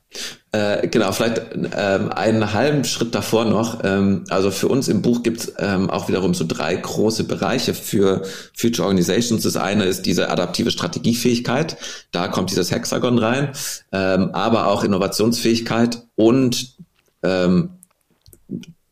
[0.52, 3.80] äh, genau, vielleicht ähm, einen halben Schritt davor noch.
[3.86, 7.74] Ähm, also für uns im Buch gibt es ähm, auch wiederum so drei große Bereiche
[7.74, 9.44] für Future Organizations.
[9.44, 11.78] Das eine ist diese adaptive Strategiefähigkeit.
[12.12, 13.52] Da kommt dieses Hexagon rein,
[13.94, 16.76] ähm, aber auch Innovationsfähigkeit und
[17.24, 17.72] ähm,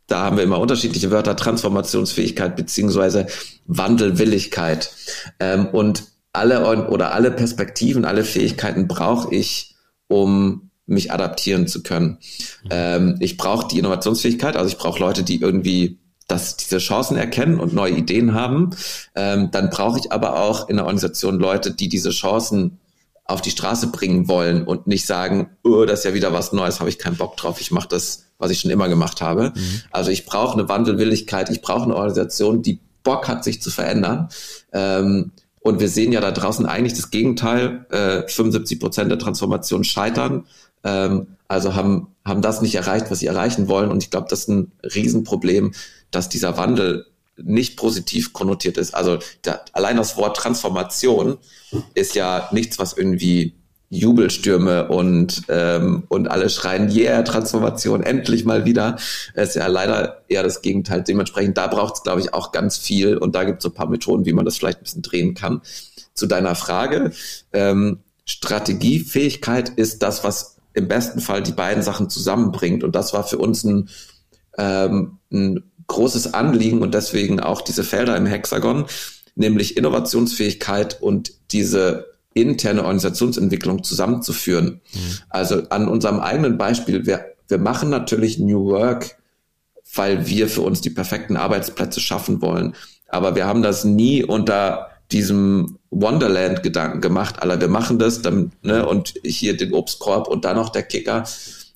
[0.08, 3.28] da haben wir immer unterschiedliche Wörter, Transformationsfähigkeit beziehungsweise
[3.66, 4.92] Wandelwilligkeit.
[5.40, 9.76] Ähm, und alle oder alle Perspektiven, alle Fähigkeiten brauche ich,
[10.08, 12.18] um mich adaptieren zu können.
[12.70, 17.60] Ähm, ich brauche die Innovationsfähigkeit, also ich brauche Leute, die irgendwie das, diese Chancen erkennen
[17.60, 18.72] und neue Ideen haben.
[19.16, 22.80] Ähm, dann brauche ich aber auch in der Organisation Leute, die diese Chancen
[23.30, 26.80] auf die Straße bringen wollen und nicht sagen, oh, das ist ja wieder was Neues,
[26.80, 29.54] habe ich keinen Bock drauf, ich mache das, was ich schon immer gemacht habe.
[29.56, 29.82] Mhm.
[29.92, 34.30] Also ich brauche eine Wandelwilligkeit, ich brauche eine Organisation, die Bock hat, sich zu verändern.
[34.74, 37.86] Ähm, und wir sehen ja da draußen eigentlich das Gegenteil.
[37.92, 40.46] Äh, 75 Prozent der Transformation scheitern.
[40.84, 43.92] Ähm, also haben, haben das nicht erreicht, was sie erreichen wollen.
[43.92, 45.74] Und ich glaube, das ist ein Riesenproblem,
[46.12, 47.06] dass dieser Wandel
[47.44, 48.94] nicht positiv konnotiert ist.
[48.94, 51.38] Also da, allein das Wort Transformation
[51.94, 53.56] ist ja nichts, was irgendwie
[53.92, 58.98] Jubelstürme und ähm, und alle schreien, yeah, Transformation, endlich mal wieder.
[59.34, 61.04] Ist ja leider eher das Gegenteil.
[61.04, 63.74] Dementsprechend, da braucht es, glaube ich, auch ganz viel und da gibt es so ein
[63.74, 65.62] paar Methoden, wie man das vielleicht ein bisschen drehen kann.
[66.14, 67.12] Zu deiner Frage,
[67.52, 73.24] ähm, Strategiefähigkeit ist das, was im besten Fall die beiden Sachen zusammenbringt und das war
[73.24, 73.90] für uns ein,
[74.60, 78.86] ähm, ein großes Anliegen und deswegen auch diese Felder im Hexagon,
[79.36, 84.82] nämlich Innovationsfähigkeit und diese interne Organisationsentwicklung zusammenzuführen.
[84.94, 85.18] Mhm.
[85.30, 89.18] Also an unserem eigenen Beispiel, wir, wir machen natürlich New Work,
[89.96, 92.76] weil wir für uns die perfekten Arbeitsplätze schaffen wollen.
[93.08, 98.86] Aber wir haben das nie unter diesem Wonderland-Gedanken gemacht, aller wir machen das, dann, ne,
[98.86, 101.24] und hier den Obstkorb und dann noch der Kicker,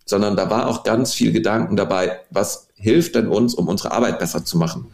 [0.06, 4.20] sondern da war auch ganz viel Gedanken dabei, was hilft denn uns, um unsere Arbeit
[4.20, 4.88] besser zu machen?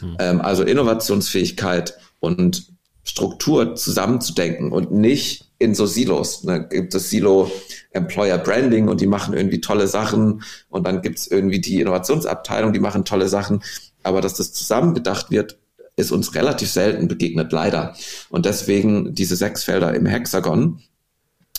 [0.00, 0.16] Hm.
[0.18, 2.66] Ähm, also Innovationsfähigkeit und
[3.04, 6.42] Struktur zusammenzudenken und nicht in so Silos.
[6.42, 6.68] Da ne?
[6.68, 7.50] gibt es Silo
[7.92, 12.72] Employer Branding und die machen irgendwie tolle Sachen und dann gibt es irgendwie die Innovationsabteilung,
[12.72, 13.62] die machen tolle Sachen.
[14.02, 15.56] Aber dass das zusammengedacht wird,
[15.94, 17.94] ist uns relativ selten begegnet, leider.
[18.28, 20.82] Und deswegen diese sechs Felder im Hexagon.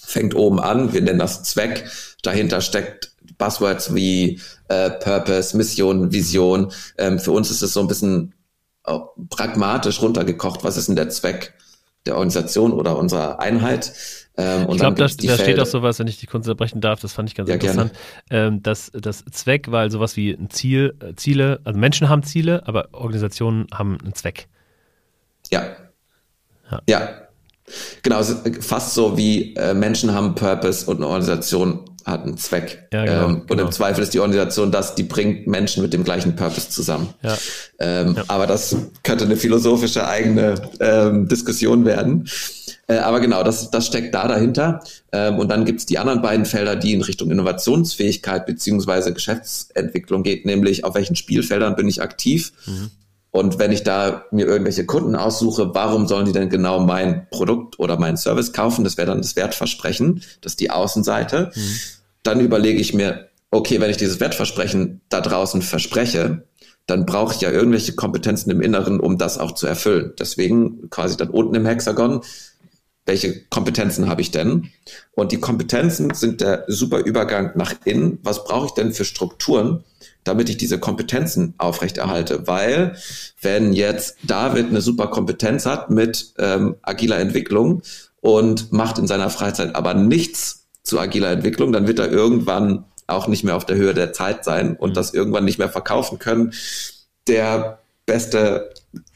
[0.02, 1.86] fängt oben an, wir nennen das Zweck,
[2.24, 4.40] dahinter steckt Buzzwords wie
[4.70, 6.72] äh, Purpose, Mission, Vision.
[6.98, 8.34] Ähm, für uns ist es so ein bisschen
[8.86, 8.98] äh,
[9.30, 11.54] pragmatisch runtergekocht, was ist denn der Zweck
[12.08, 13.94] der Organisation oder unserer Einheit.
[14.38, 17.14] Ähm, ich glaube, da, da steht auch sowas, wenn ich die Kunst unterbrechen darf, das
[17.14, 17.92] fand ich ganz ja, interessant,
[18.30, 22.66] ähm, dass das Zweck, weil sowas wie ein Ziel, äh, Ziele, also Menschen haben Ziele,
[22.68, 24.48] aber Organisationen haben einen Zweck.
[25.52, 25.64] Ja.
[26.72, 26.82] Ja.
[26.88, 27.10] ja.
[28.02, 28.24] Genau,
[28.62, 32.88] fast so wie äh, Menschen haben Purpose und eine Organisation hat einen Zweck.
[32.94, 33.64] Ja, genau, ähm, und genau.
[33.64, 37.10] im Zweifel ist die Organisation das, die bringt Menschen mit dem gleichen Purpose zusammen.
[37.22, 37.38] Ja.
[37.80, 38.24] Ähm, ja.
[38.30, 42.28] Aber das könnte eine philosophische eigene ähm, Diskussion werden.
[42.88, 44.82] Äh, aber genau, das, das steckt da dahinter.
[45.12, 50.46] Ähm, und dann gibt's die anderen beiden Felder, die in Richtung Innovationsfähigkeit beziehungsweise Geschäftsentwicklung geht,
[50.46, 52.54] nämlich auf welchen Spielfeldern bin ich aktiv.
[52.66, 52.92] Mhm.
[53.32, 57.78] Und wenn ich da mir irgendwelche Kunden aussuche, warum sollen die denn genau mein Produkt
[57.78, 58.86] oder meinen Service kaufen?
[58.86, 61.52] Das wäre dann das Wertversprechen, das ist die Außenseite.
[61.54, 61.80] Mhm
[62.28, 66.44] dann überlege ich mir, okay, wenn ich dieses Wertversprechen da draußen verspreche,
[66.86, 70.14] dann brauche ich ja irgendwelche Kompetenzen im Inneren, um das auch zu erfüllen.
[70.20, 72.22] Deswegen quasi dann unten im Hexagon,
[73.06, 74.70] welche Kompetenzen habe ich denn?
[75.14, 78.20] Und die Kompetenzen sind der super Übergang nach innen.
[78.22, 79.84] Was brauche ich denn für Strukturen,
[80.26, 82.48] damit ich diese Kompetenzen aufrechterhalte?
[82.48, 82.98] Weil
[83.42, 87.82] wenn jetzt David eine super Kompetenz hat mit ähm, agiler Entwicklung
[88.20, 93.28] und macht in seiner Freizeit aber nichts zu agiler Entwicklung, dann wird er irgendwann auch
[93.28, 94.94] nicht mehr auf der Höhe der Zeit sein und mhm.
[94.96, 96.54] das irgendwann nicht mehr verkaufen können,
[97.28, 98.74] der beste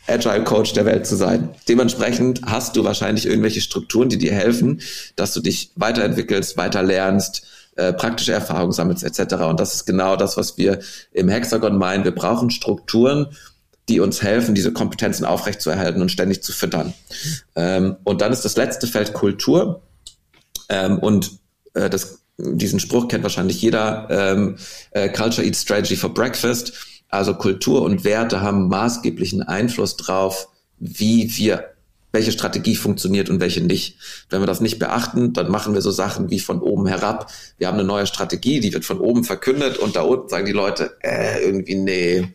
[0.07, 1.49] Agile Coach der Welt zu sein.
[1.69, 4.81] Dementsprechend hast du wahrscheinlich irgendwelche Strukturen, die dir helfen,
[5.15, 7.43] dass du dich weiterentwickelst, weiter lernst,
[7.77, 9.35] äh, praktische Erfahrungen sammelst etc.
[9.45, 10.79] Und das ist genau das, was wir
[11.13, 12.03] im Hexagon meinen.
[12.03, 13.27] Wir brauchen Strukturen,
[13.87, 16.93] die uns helfen, diese Kompetenzen aufrechtzuerhalten und ständig zu füttern.
[17.55, 19.81] Ähm, und dann ist das letzte Feld Kultur.
[20.69, 21.40] Ähm, und
[21.73, 24.57] äh, das, diesen Spruch kennt wahrscheinlich jeder, ähm,
[24.91, 26.73] äh, Culture Eats Strategy for Breakfast.
[27.09, 30.47] Also Kultur und Werte haben maßgeblichen Einfluss drauf,
[30.79, 31.71] wie wir
[32.13, 33.97] welche Strategie funktioniert und welche nicht.
[34.29, 37.31] Wenn wir das nicht beachten, dann machen wir so Sachen wie von oben herab.
[37.57, 40.51] Wir haben eine neue Strategie, die wird von oben verkündet und da unten sagen die
[40.51, 42.27] Leute, äh, irgendwie, nee,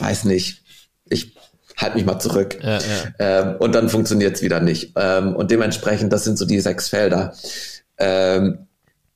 [0.00, 0.62] weiß nicht.
[1.08, 1.32] Ich
[1.76, 2.58] halte mich mal zurück.
[2.60, 2.80] Ja, ja.
[3.18, 4.92] Ähm, und dann funktioniert es wieder nicht.
[4.96, 7.34] Ähm, und dementsprechend, das sind so die sechs Felder.
[7.98, 8.66] Ähm,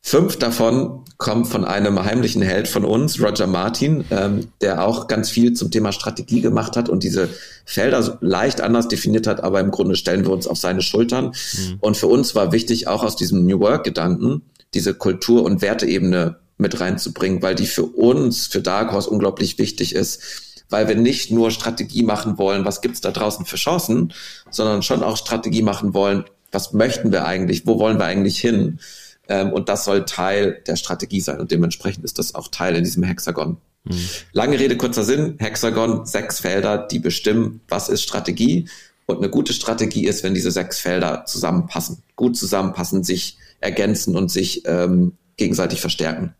[0.03, 5.29] fünf davon kommen von einem heimlichen Held von uns, Roger Martin, ähm, der auch ganz
[5.29, 7.29] viel zum Thema Strategie gemacht hat und diese
[7.67, 11.27] Felder leicht anders definiert hat, aber im Grunde stellen wir uns auf seine Schultern.
[11.27, 11.77] Mhm.
[11.81, 16.81] Und für uns war wichtig, auch aus diesem New Work-Gedanken, diese Kultur- und Werteebene mit
[16.81, 20.23] reinzubringen, weil die für uns, für Dark Horse unglaublich wichtig ist,
[20.71, 24.13] weil wir nicht nur Strategie machen wollen, was gibt's da draußen für Chancen,
[24.51, 28.81] sondern schon auch Strategie machen wollen, was möchten wir eigentlich, wo wollen wir eigentlich hin?
[29.29, 32.85] Ähm, und das soll Teil der Strategie sein und dementsprechend ist das auch Teil in
[32.85, 33.59] diesem Hexagon.
[33.85, 34.07] Mhm.
[34.33, 38.69] Lange Rede, kurzer Sinn, Hexagon, sechs Felder, die bestimmen, was ist Strategie.
[39.07, 44.31] Und eine gute Strategie ist, wenn diese sechs Felder zusammenpassen, gut zusammenpassen, sich ergänzen und
[44.31, 46.35] sich ähm, gegenseitig verstärken.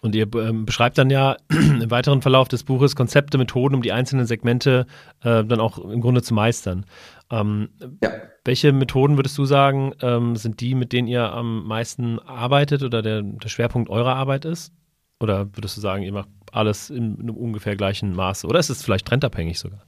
[0.00, 3.92] Und ihr ähm, beschreibt dann ja im weiteren Verlauf des Buches Konzepte, Methoden, um die
[3.92, 4.86] einzelnen Segmente
[5.22, 6.86] äh, dann auch im Grunde zu meistern.
[7.30, 7.68] Ähm,
[8.02, 8.10] ja.
[8.44, 13.02] Welche Methoden würdest du sagen, ähm, sind die, mit denen ihr am meisten arbeitet oder
[13.02, 14.72] der, der, Schwerpunkt eurer Arbeit ist?
[15.20, 18.46] Oder würdest du sagen, ihr macht alles in einem ungefähr gleichen Maße?
[18.46, 19.82] Oder ist es vielleicht trendabhängig sogar?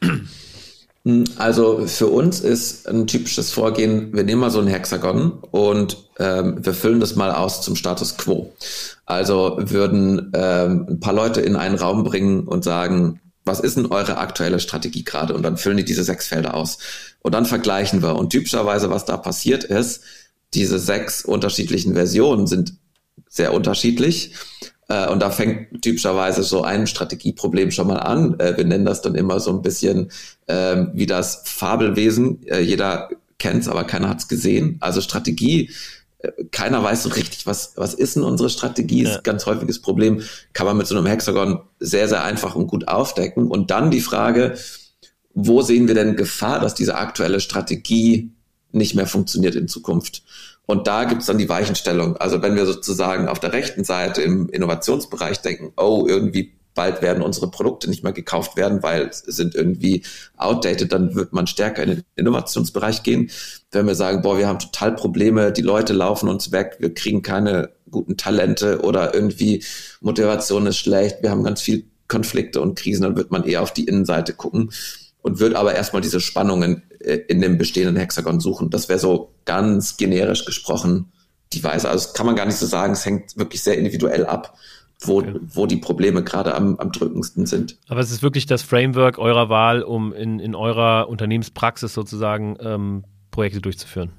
[1.38, 6.64] Also für uns ist ein typisches Vorgehen, wir nehmen mal so ein Hexagon und ähm,
[6.64, 8.52] wir füllen das mal aus zum Status quo.
[9.06, 13.86] Also würden ähm, ein paar Leute in einen Raum bringen und sagen, was ist denn
[13.86, 15.34] eure aktuelle Strategie gerade?
[15.34, 16.78] Und dann füllen die diese sechs Felder aus.
[17.22, 18.16] Und dann vergleichen wir.
[18.16, 20.02] Und typischerweise, was da passiert ist,
[20.52, 22.74] diese sechs unterschiedlichen Versionen sind
[23.28, 24.34] sehr unterschiedlich.
[24.90, 28.38] Äh, und da fängt typischerweise so ein Strategieproblem schon mal an.
[28.38, 30.10] Äh, wir nennen das dann immer so ein bisschen
[30.48, 32.46] ähm, wie das Fabelwesen.
[32.46, 34.76] Äh, jeder kennt es, aber keiner hat es gesehen.
[34.80, 35.70] Also Strategie
[36.52, 39.20] keiner weiß so richtig, was, was ist denn unsere Strategie, ist ja.
[39.22, 40.22] ganz häufiges Problem,
[40.52, 43.50] kann man mit so einem Hexagon sehr, sehr einfach und gut aufdecken.
[43.50, 44.58] Und dann die Frage,
[45.32, 48.32] wo sehen wir denn Gefahr, dass diese aktuelle Strategie
[48.72, 50.22] nicht mehr funktioniert in Zukunft?
[50.70, 52.16] Und da gibt's dann die Weichenstellung.
[52.18, 57.24] Also wenn wir sozusagen auf der rechten Seite im Innovationsbereich denken, oh, irgendwie bald werden
[57.24, 60.04] unsere Produkte nicht mehr gekauft werden, weil sie sind irgendwie
[60.36, 63.32] outdated, dann wird man stärker in den Innovationsbereich gehen.
[63.72, 67.22] Wenn wir sagen, boah, wir haben total Probleme, die Leute laufen uns weg, wir kriegen
[67.22, 69.64] keine guten Talente oder irgendwie
[70.00, 73.72] Motivation ist schlecht, wir haben ganz viel Konflikte und Krisen, dann wird man eher auf
[73.72, 74.70] die Innenseite gucken.
[75.22, 78.70] Und würde aber erstmal diese Spannungen äh, in dem bestehenden Hexagon suchen.
[78.70, 81.12] Das wäre so ganz generisch gesprochen
[81.52, 81.88] die Weise.
[81.88, 82.92] Also das kann man gar nicht so sagen.
[82.92, 84.56] Es hängt wirklich sehr individuell ab,
[85.00, 85.34] wo, okay.
[85.40, 87.76] wo die Probleme gerade am, am drückendsten sind.
[87.88, 93.04] Aber es ist wirklich das Framework eurer Wahl, um in, in eurer Unternehmenspraxis sozusagen ähm,
[93.30, 94.12] Projekte durchzuführen.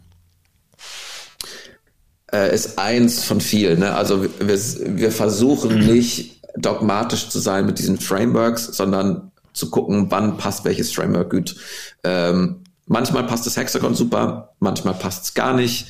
[2.31, 3.79] Äh, ist eins von vielen.
[3.79, 3.93] Ne?
[3.93, 10.37] Also wir, wir versuchen nicht dogmatisch zu sein mit diesen Frameworks, sondern zu gucken, wann
[10.37, 11.55] passt welches Framework gut.
[12.03, 15.87] Ähm, manchmal passt das Hexagon super, manchmal passt es gar nicht.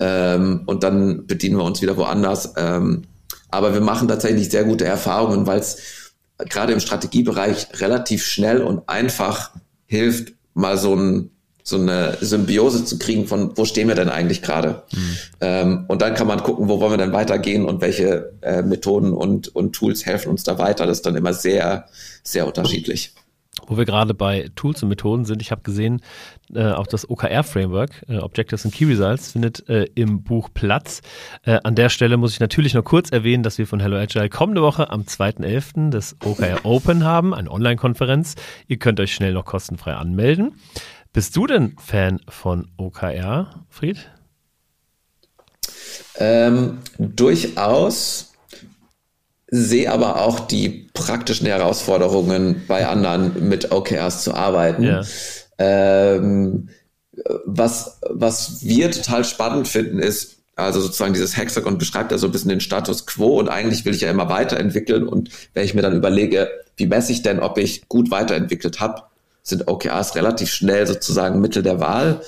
[0.00, 2.54] Ähm, und dann bedienen wir uns wieder woanders.
[2.56, 3.02] Ähm,
[3.50, 5.76] aber wir machen tatsächlich sehr gute Erfahrungen, weil es
[6.38, 9.52] gerade im Strategiebereich relativ schnell und einfach
[9.86, 11.30] hilft, mal so, ein,
[11.66, 14.82] so eine Symbiose zu kriegen von, wo stehen wir denn eigentlich gerade?
[14.92, 15.16] Mhm.
[15.40, 19.14] Ähm, und dann kann man gucken, wo wollen wir denn weitergehen und welche äh, Methoden
[19.14, 20.86] und, und Tools helfen uns da weiter.
[20.86, 21.86] Das ist dann immer sehr,
[22.22, 23.14] sehr unterschiedlich.
[23.66, 26.02] Wo wir gerade bei Tools und Methoden sind, ich habe gesehen,
[26.54, 31.00] äh, auch das OKR-Framework, äh, Objectives and Key Results, findet äh, im Buch Platz.
[31.44, 34.28] Äh, an der Stelle muss ich natürlich noch kurz erwähnen, dass wir von Hello Agile
[34.28, 35.90] kommende Woche am 2.11.
[35.90, 38.34] das OKR Open haben, eine Online-Konferenz.
[38.68, 40.56] Ihr könnt euch schnell noch kostenfrei anmelden.
[41.14, 44.10] Bist du denn Fan von OKR, Fried?
[46.16, 48.32] Ähm, durchaus
[49.46, 54.82] sehe aber auch die praktischen Herausforderungen bei anderen mit OKRs zu arbeiten.
[54.82, 55.02] Ja.
[55.58, 56.70] Ähm,
[57.44, 62.32] was, was wir total spannend finden, ist, also sozusagen dieses Hexagon beschreibt ja so ein
[62.32, 65.82] bisschen den Status quo und eigentlich will ich ja immer weiterentwickeln und wenn ich mir
[65.82, 69.04] dann überlege, wie messe ich denn, ob ich gut weiterentwickelt habe,
[69.44, 72.22] sind OKRs relativ schnell sozusagen Mittel der Wahl.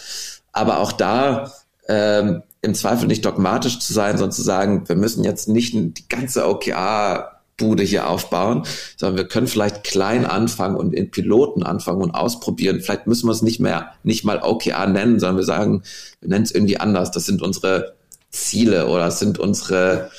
[0.52, 1.52] Aber auch da
[1.88, 6.08] ähm, im Zweifel nicht dogmatisch zu sein, sondern zu sagen, wir müssen jetzt nicht die
[6.08, 8.64] ganze OKR Bude hier aufbauen,
[8.98, 12.80] sondern wir können vielleicht klein anfangen und in Piloten anfangen und ausprobieren.
[12.80, 15.82] Vielleicht müssen wir es nicht mehr, nicht mal OKR nennen, sondern wir sagen,
[16.20, 17.12] wir nennen es irgendwie anders.
[17.12, 17.94] Das sind unsere
[18.30, 20.10] Ziele oder das sind unsere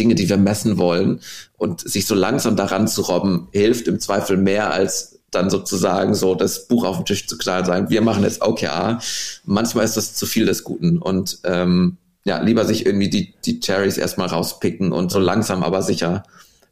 [0.00, 1.20] Dinge, die wir messen wollen.
[1.56, 6.34] Und sich so langsam daran zu robben, hilft im Zweifel mehr als dann sozusagen so
[6.34, 9.00] das Buch auf den Tisch zu knallen, sagen, wir machen jetzt OKR.
[9.44, 13.60] Manchmal ist das zu viel des Guten und ähm, ja, lieber sich irgendwie die, die
[13.60, 16.22] Cherries erstmal rauspicken und so langsam aber sicher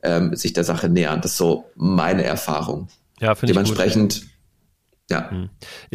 [0.02, 1.20] ähm, sich der Sache nähern.
[1.20, 2.88] Das ist so meine Erfahrung.
[3.20, 4.26] Ja, finde ich Dementsprechend,
[5.10, 5.48] ja, hm.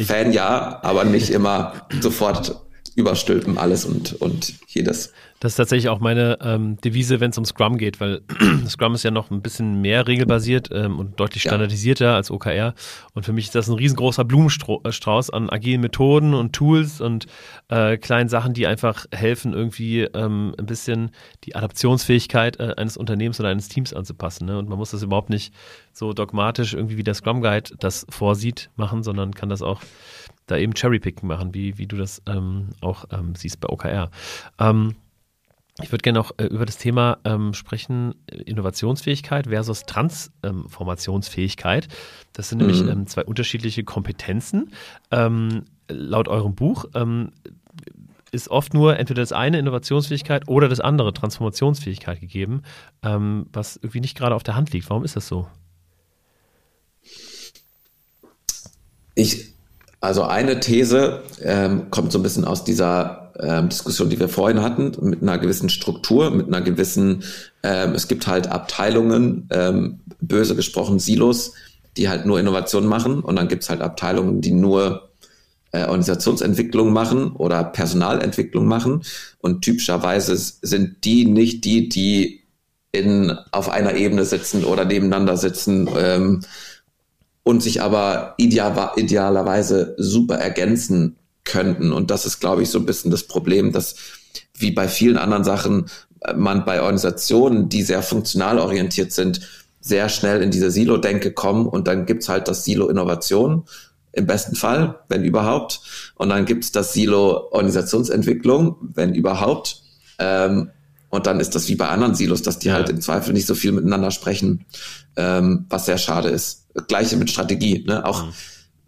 [0.04, 2.60] Fan ja, aber nicht immer sofort
[2.96, 5.12] überstülpen alles und, und jedes.
[5.44, 8.22] Das ist tatsächlich auch meine ähm, Devise, wenn es um Scrum geht, weil
[8.66, 12.16] Scrum ist ja noch ein bisschen mehr regelbasiert ähm, und deutlich standardisierter ja.
[12.16, 12.72] als OKR.
[13.12, 17.26] Und für mich ist das ein riesengroßer Blumenstrauß an agilen Methoden und Tools und
[17.68, 21.10] äh, kleinen Sachen, die einfach helfen, irgendwie ähm, ein bisschen
[21.44, 24.46] die Adaptionsfähigkeit äh, eines Unternehmens oder eines Teams anzupassen.
[24.46, 24.56] Ne?
[24.56, 25.52] Und man muss das überhaupt nicht
[25.92, 29.82] so dogmatisch irgendwie wie der Scrum Guide das vorsieht machen, sondern kann das auch
[30.46, 34.10] da eben Cherrypicking machen, wie, wie du das ähm, auch ähm, siehst bei OKR.
[34.58, 34.94] Ähm,
[35.82, 41.88] ich würde gerne noch äh, über das Thema ähm, sprechen, Innovationsfähigkeit versus Transformationsfähigkeit.
[42.32, 42.68] Das sind mhm.
[42.68, 44.70] nämlich ähm, zwei unterschiedliche Kompetenzen.
[45.10, 47.32] Ähm, laut eurem Buch ähm,
[48.30, 52.62] ist oft nur entweder das eine Innovationsfähigkeit oder das andere Transformationsfähigkeit gegeben,
[53.02, 54.88] ähm, was irgendwie nicht gerade auf der Hand liegt.
[54.90, 55.48] Warum ist das so?
[59.16, 59.54] Ich,
[60.00, 64.62] also eine These ähm, kommt so ein bisschen aus dieser ähm, Diskussion, die wir vorhin
[64.62, 67.24] hatten, mit einer gewissen Struktur, mit einer gewissen,
[67.62, 71.52] ähm, es gibt halt Abteilungen, ähm, böse gesprochen Silos,
[71.96, 73.20] die halt nur Innovation machen.
[73.20, 75.10] Und dann gibt's halt Abteilungen, die nur
[75.72, 79.02] äh, Organisationsentwicklung machen oder Personalentwicklung machen.
[79.38, 82.42] Und typischerweise sind die nicht die, die
[82.92, 86.40] in, auf einer Ebene sitzen oder nebeneinander sitzen, ähm,
[87.44, 91.92] und sich aber ideal, idealerweise super ergänzen könnten.
[91.92, 93.96] Und das ist, glaube ich, so ein bisschen das Problem, dass
[94.56, 95.86] wie bei vielen anderen Sachen
[96.20, 99.40] äh, man bei Organisationen, die sehr funktional orientiert sind,
[99.80, 103.64] sehr schnell in diese Silo-Denke kommen und dann gibt's halt das Silo Innovation
[104.12, 105.80] im besten Fall, wenn überhaupt.
[106.14, 109.82] Und dann gibt's das Silo Organisationsentwicklung, wenn überhaupt.
[110.18, 110.70] Ähm,
[111.10, 112.74] und dann ist das wie bei anderen Silos, dass die ja.
[112.74, 114.64] halt im Zweifel nicht so viel miteinander sprechen,
[115.16, 116.66] ähm, was sehr schade ist.
[116.88, 117.84] Gleiche mit Strategie.
[117.86, 118.04] Ne?
[118.04, 118.32] Auch, mhm.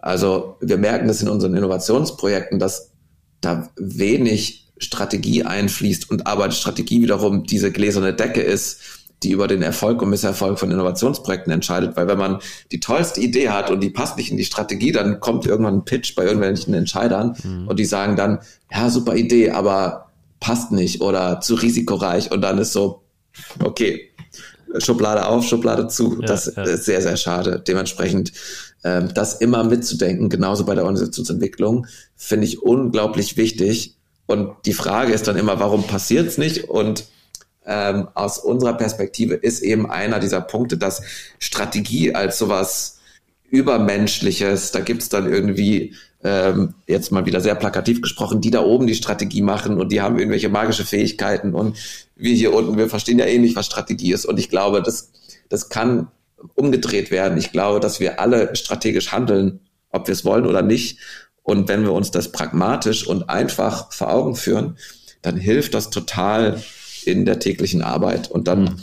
[0.06, 2.92] Also wir merken das in unseren Innovationsprojekten, dass
[3.40, 8.80] da wenig Strategie einfließt und aber Strategie wiederum diese gläserne Decke ist,
[9.24, 11.96] die über den Erfolg und Misserfolg von Innovationsprojekten entscheidet.
[11.96, 12.38] Weil wenn man
[12.70, 15.84] die tollste Idee hat und die passt nicht in die Strategie, dann kommt irgendwann ein
[15.84, 17.66] Pitch bei irgendwelchen Entscheidern mhm.
[17.66, 18.38] und die sagen dann,
[18.70, 23.02] ja, super Idee, aber passt nicht oder zu risikoreich und dann ist so,
[23.58, 24.10] okay,
[24.78, 26.20] Schublade auf, Schublade zu.
[26.20, 26.62] Ja, das ja.
[26.62, 27.62] ist sehr, sehr schade.
[27.66, 28.32] Dementsprechend
[28.84, 31.86] ähm, das immer mitzudenken, genauso bei der Organisationsentwicklung,
[32.16, 33.96] finde ich unglaublich wichtig.
[34.26, 36.64] Und die Frage ist dann immer, warum passiert es nicht?
[36.64, 37.06] Und
[37.64, 41.02] ähm, aus unserer Perspektive ist eben einer dieser Punkte, dass
[41.38, 42.98] Strategie als sowas
[43.50, 45.94] Übermenschliches, da gibt's dann irgendwie
[46.24, 50.00] ähm, jetzt mal wieder sehr plakativ gesprochen, die da oben die Strategie machen und die
[50.00, 51.76] haben irgendwelche magische Fähigkeiten und
[52.16, 54.24] wir hier unten, wir verstehen ja eh nicht, was Strategie ist.
[54.24, 55.12] Und ich glaube, das,
[55.48, 56.08] das kann
[56.54, 57.38] umgedreht werden.
[57.38, 59.60] Ich glaube, dass wir alle strategisch handeln,
[59.90, 60.98] ob wir es wollen oder nicht.
[61.42, 64.76] Und wenn wir uns das pragmatisch und einfach vor Augen führen,
[65.22, 66.62] dann hilft das total
[67.04, 68.30] in der täglichen Arbeit.
[68.30, 68.80] Und dann, mhm.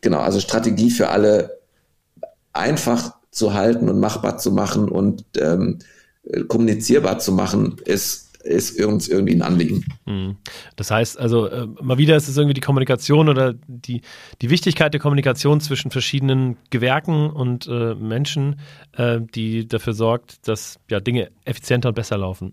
[0.00, 1.58] genau, also Strategie für alle
[2.52, 5.78] einfach zu halten und machbar zu machen und ähm,
[6.48, 9.84] kommunizierbar zu machen, ist ist uns irgendwie ein Anliegen.
[10.04, 10.36] Mhm.
[10.76, 14.02] Das heißt also, äh, mal wieder ist es irgendwie die Kommunikation oder die,
[14.40, 18.60] die Wichtigkeit der Kommunikation zwischen verschiedenen Gewerken und äh, Menschen,
[18.96, 22.52] äh, die dafür sorgt, dass ja, Dinge effizienter und besser laufen.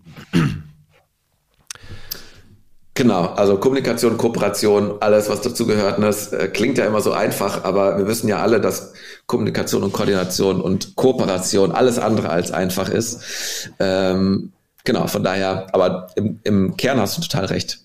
[2.94, 7.96] Genau, also Kommunikation, Kooperation, alles, was dazugehört, das äh, klingt ja immer so einfach, aber
[7.96, 8.92] wir wissen ja alle, dass
[9.30, 13.70] Kommunikation und Koordination und Kooperation alles andere als einfach ist.
[13.78, 14.50] Ähm,
[14.82, 17.78] genau, von daher, aber im, im Kern hast du total recht.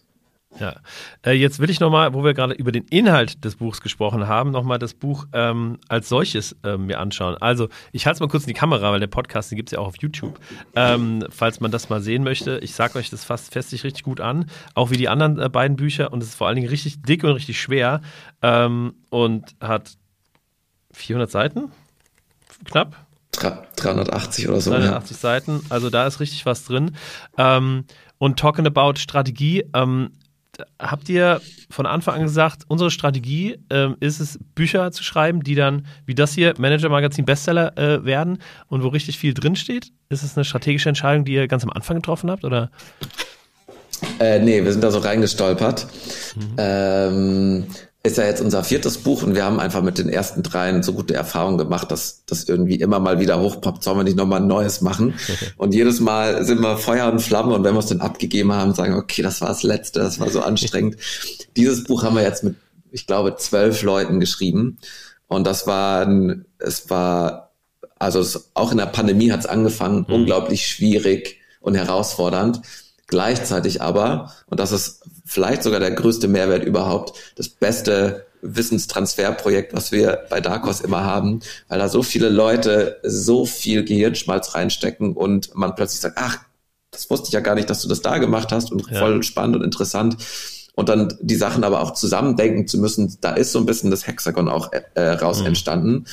[0.60, 0.78] Ja,
[1.24, 4.50] äh, jetzt will ich nochmal, wo wir gerade über den Inhalt des Buchs gesprochen haben,
[4.50, 7.36] nochmal das Buch ähm, als solches ähm, mir anschauen.
[7.40, 9.74] Also, ich halte es mal kurz in die Kamera, weil der Podcast, den gibt es
[9.74, 10.40] ja auch auf YouTube,
[10.76, 12.58] ähm, falls man das mal sehen möchte.
[12.64, 15.50] Ich sage euch, das fasst fest sich richtig gut an, auch wie die anderen äh,
[15.50, 18.02] beiden Bücher und es ist vor allen Dingen richtig dick und richtig schwer
[18.42, 19.98] ähm, und hat
[20.96, 21.72] 400 Seiten,
[22.66, 22.96] knapp.
[23.76, 24.72] 380 oder so.
[24.72, 25.18] 380 ja.
[25.18, 26.96] Seiten, also da ist richtig was drin.
[27.38, 27.84] Ähm,
[28.18, 30.12] und Talking About Strategie, ähm,
[30.80, 35.56] habt ihr von Anfang an gesagt, unsere Strategie ähm, ist es, Bücher zu schreiben, die
[35.56, 39.92] dann, wie das hier, Manager Magazin Bestseller äh, werden und wo richtig viel drinsteht?
[40.10, 42.46] Ist es eine strategische Entscheidung, die ihr ganz am Anfang getroffen habt?
[42.46, 42.72] Oder?
[44.20, 45.88] Äh, nee, wir sind da so reingestolpert.
[46.36, 46.56] Mhm.
[46.58, 47.66] Ähm,
[48.06, 50.94] ist ja jetzt unser viertes Buch und wir haben einfach mit den ersten dreien so
[50.94, 54.48] gute Erfahrungen gemacht, dass das irgendwie immer mal wieder hochpoppt, sollen wir nicht nochmal ein
[54.48, 55.16] neues machen.
[55.58, 58.74] Und jedes Mal sind wir Feuer und Flamme und wenn wir es dann abgegeben haben,
[58.74, 60.98] sagen, okay, das war das letzte, das war so anstrengend.
[61.56, 62.56] Dieses Buch haben wir jetzt mit,
[62.92, 64.78] ich glaube, zwölf Leuten geschrieben.
[65.28, 66.08] Und das war,
[66.60, 67.52] es war,
[67.98, 70.14] also es, auch in der Pandemie hat es angefangen, mhm.
[70.14, 72.62] unglaublich schwierig und herausfordernd.
[73.08, 79.92] Gleichzeitig aber, und das ist vielleicht sogar der größte Mehrwert überhaupt, das beste Wissenstransferprojekt, was
[79.92, 85.56] wir bei Darkos immer haben, weil da so viele Leute so viel Gehirnschmalz reinstecken und
[85.56, 86.38] man plötzlich sagt, ach,
[86.92, 89.00] das wusste ich ja gar nicht, dass du das da gemacht hast und ja.
[89.00, 90.18] voll spannend und interessant.
[90.76, 94.08] Und dann die Sachen aber auch zusammendenken zu müssen, da ist so ein bisschen das
[94.08, 95.48] Hexagon auch äh, raus mhm.
[95.48, 96.06] entstanden.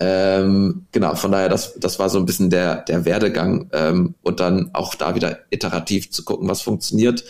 [0.00, 4.40] Ähm, genau, von daher, das, das war so ein bisschen der, der Werdegang ähm, und
[4.40, 7.24] dann auch da wieder iterativ zu gucken, was funktioniert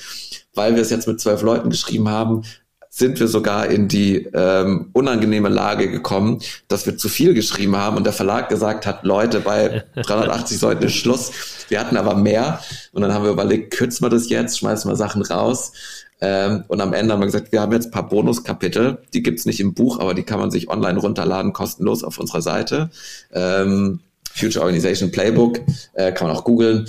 [0.57, 2.43] weil wir es jetzt mit zwölf Leuten geschrieben haben,
[2.89, 7.99] sind wir sogar in die ähm, unangenehme Lage gekommen, dass wir zu viel geschrieben haben
[7.99, 11.31] und der Verlag gesagt hat, Leute, bei 380 Seiten ist Schluss.
[11.69, 12.61] Wir hatten aber mehr
[12.93, 15.73] und dann haben wir überlegt, kürzen wir das jetzt, schmeißen wir Sachen raus.
[16.21, 19.45] Ähm, und am Ende haben wir gesagt, wir haben jetzt ein paar Bonuskapitel, die gibt's
[19.45, 22.91] nicht im Buch, aber die kann man sich online runterladen, kostenlos auf unserer Seite.
[23.33, 24.01] Ähm,
[24.33, 25.61] Future Organization Playbook,
[25.95, 26.87] äh, kann man auch googeln.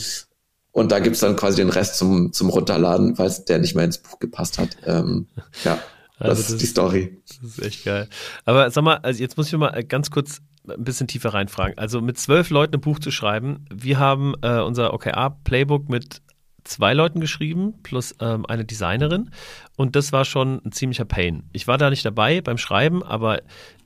[0.72, 3.98] Und da gibt's dann quasi den Rest zum, zum Runterladen, weil der nicht mehr ins
[3.98, 4.78] Buch gepasst hat.
[4.86, 5.28] Ähm,
[5.64, 5.80] ja,
[6.20, 7.18] also das, das, ist die Story.
[7.42, 8.08] Das ist echt geil.
[8.46, 11.78] Aber sag mal, also jetzt muss ich mal ganz kurz ein bisschen tiefer reinfragen.
[11.78, 16.22] Also mit zwölf Leuten ein Buch zu schreiben, wir haben äh, unser OKR-Playbook mit
[16.68, 19.32] zwei Leuten geschrieben, plus ähm, eine Designerin.
[19.78, 21.44] Und das war schon ein ziemlicher Pain.
[21.54, 23.42] Ich war da nicht dabei beim Schreiben, aber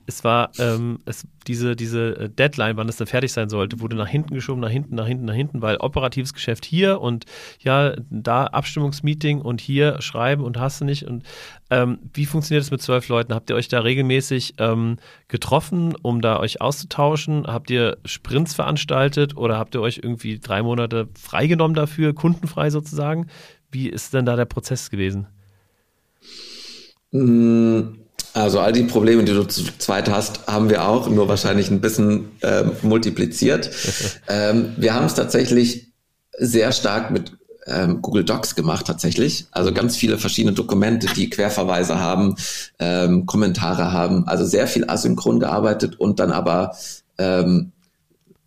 [0.06, 3.94] es war ähm, es, diese, diese äh, Deadline, wann es dann fertig sein sollte, wurde
[3.94, 7.26] nach hinten geschoben, nach hinten, nach hinten, nach hinten, weil operatives Geschäft hier und
[7.60, 11.04] ja, da Abstimmungsmeeting und hier schreiben und hast du nicht.
[11.04, 11.24] Und
[11.70, 13.34] ähm, wie funktioniert es mit zwölf Leuten?
[13.34, 14.96] Habt ihr euch da regelmäßig ähm,
[15.28, 17.46] getroffen, um da euch auszutauschen?
[17.46, 23.26] Habt ihr Sprints veranstaltet oder habt ihr euch irgendwie drei Monate freigenommen dafür, kundenfrei sozusagen?
[23.70, 25.28] Wie ist denn da der Prozess gewesen?
[27.12, 27.80] Mm,
[28.34, 31.80] also all die Probleme, die du zu zweit hast, haben wir auch, nur wahrscheinlich ein
[31.80, 33.70] bisschen äh, multipliziert.
[34.28, 35.92] ähm, wir haben es tatsächlich
[36.38, 37.32] sehr stark mit
[37.66, 39.46] ähm, Google Docs gemacht tatsächlich.
[39.52, 42.36] Also ganz viele verschiedene Dokumente, die Querverweise haben,
[42.78, 44.26] ähm, Kommentare haben.
[44.26, 46.74] Also sehr viel asynchron gearbeitet und dann aber
[47.18, 47.72] ähm,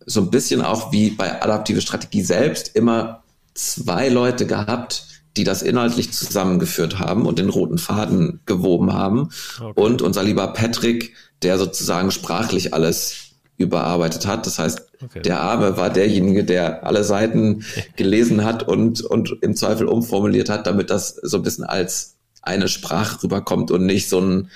[0.04, 3.22] so ein bisschen auch wie bei adaptive Strategie selbst immer
[3.54, 5.04] zwei Leute gehabt,
[5.36, 9.30] die das inhaltlich zusammengeführt haben und den roten Faden gewoben haben.
[9.60, 9.72] Okay.
[9.74, 13.26] Und unser lieber Patrick, der sozusagen sprachlich alles
[13.58, 14.46] überarbeitet hat.
[14.46, 15.22] Das heißt, okay.
[15.22, 17.64] der Arme war derjenige, der alle Seiten
[17.96, 22.68] gelesen hat und, und im Zweifel umformuliert hat, damit das so ein bisschen als eine
[22.68, 24.50] Sprache rüberkommt und nicht so ein,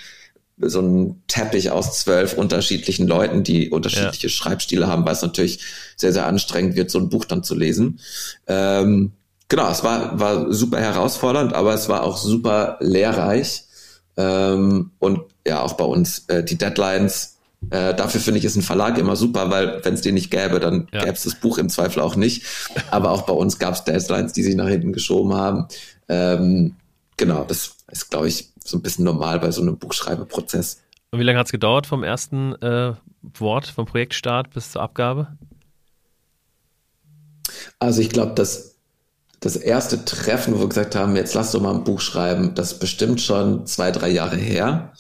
[0.59, 4.33] so ein Teppich aus zwölf unterschiedlichen Leuten, die unterschiedliche ja.
[4.33, 5.61] Schreibstile haben, weil es natürlich
[5.97, 8.01] sehr, sehr anstrengend wird, so ein Buch dann zu lesen.
[8.47, 9.13] Ähm,
[9.51, 13.65] genau, es war, war super herausfordernd, aber es war auch super lehrreich.
[14.17, 17.37] Ähm, und ja, auch bei uns äh, die Deadlines
[17.69, 20.61] äh, dafür finde ich, ist ein Verlag immer super, weil wenn es den nicht gäbe,
[20.61, 21.01] dann ja.
[21.01, 22.45] gäbe es das Buch im Zweifel auch nicht.
[22.91, 25.67] Aber auch bei uns gab es Deadlines, die sich nach hinten geschoben haben.
[26.09, 26.77] Ähm,
[27.19, 30.81] genau, das ist, glaube ich, so ein bisschen normal bei so einem Buchschreibeprozess.
[31.11, 32.95] Und wie lange hat es gedauert vom ersten äh,
[33.35, 35.37] Wort, vom Projektstart bis zur Abgabe?
[37.79, 38.70] Also ich glaube, dass
[39.41, 42.79] das erste Treffen, wo wir gesagt haben, jetzt lass doch mal ein Buch schreiben, das
[42.79, 44.93] bestimmt schon zwei, drei Jahre her.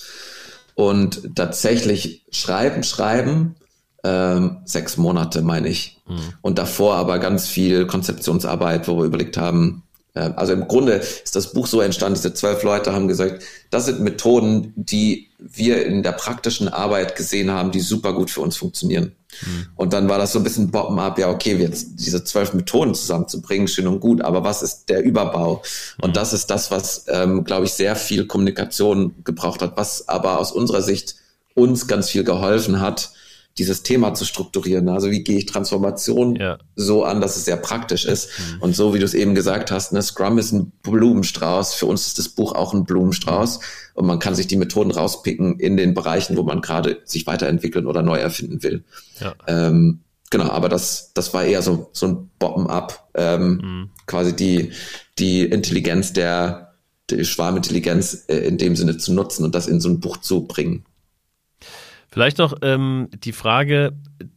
[0.74, 3.56] Und tatsächlich schreiben, schreiben,
[4.02, 6.00] ähm, sechs Monate meine ich.
[6.08, 6.32] Mhm.
[6.40, 9.82] Und davor aber ganz viel Konzeptionsarbeit, wo wir überlegt haben,
[10.14, 13.86] äh, also im Grunde ist das Buch so entstanden, diese zwölf Leute haben gesagt, das
[13.86, 18.56] sind Methoden, die wir in der praktischen Arbeit gesehen haben, die super gut für uns
[18.56, 19.12] funktionieren.
[19.42, 19.66] Mhm.
[19.76, 23.68] Und dann war das so ein bisschen bottom-up, ja, okay, jetzt diese zwölf Methoden zusammenzubringen,
[23.68, 25.62] schön und gut, aber was ist der Überbau?
[25.98, 26.04] Mhm.
[26.04, 30.38] Und das ist das, was, ähm, glaube ich, sehr viel Kommunikation gebraucht hat, was aber
[30.38, 31.16] aus unserer Sicht
[31.54, 33.12] uns ganz viel geholfen hat,
[33.58, 34.88] dieses Thema zu strukturieren.
[34.88, 36.58] Also wie gehe ich Transformation ja.
[36.76, 38.30] so an, dass es sehr praktisch ist.
[38.38, 38.62] Mhm.
[38.62, 41.74] Und so wie du es eben gesagt hast, ne, Scrum ist ein Blumenstrauß.
[41.74, 43.60] Für uns ist das Buch auch ein Blumenstrauß.
[43.94, 47.86] Und man kann sich die Methoden rauspicken in den Bereichen, wo man gerade sich weiterentwickeln
[47.86, 48.84] oder neu erfinden will.
[49.20, 49.34] Ja.
[49.46, 53.90] Ähm, genau, aber das, das war eher so, so ein Bottom-up, ähm, mhm.
[54.06, 54.70] quasi die,
[55.18, 56.74] die Intelligenz der,
[57.10, 60.46] die Schwarmintelligenz äh, in dem Sinne zu nutzen und das in so ein Buch zu
[60.46, 60.84] bringen.
[62.12, 63.92] Vielleicht noch ähm, die Frage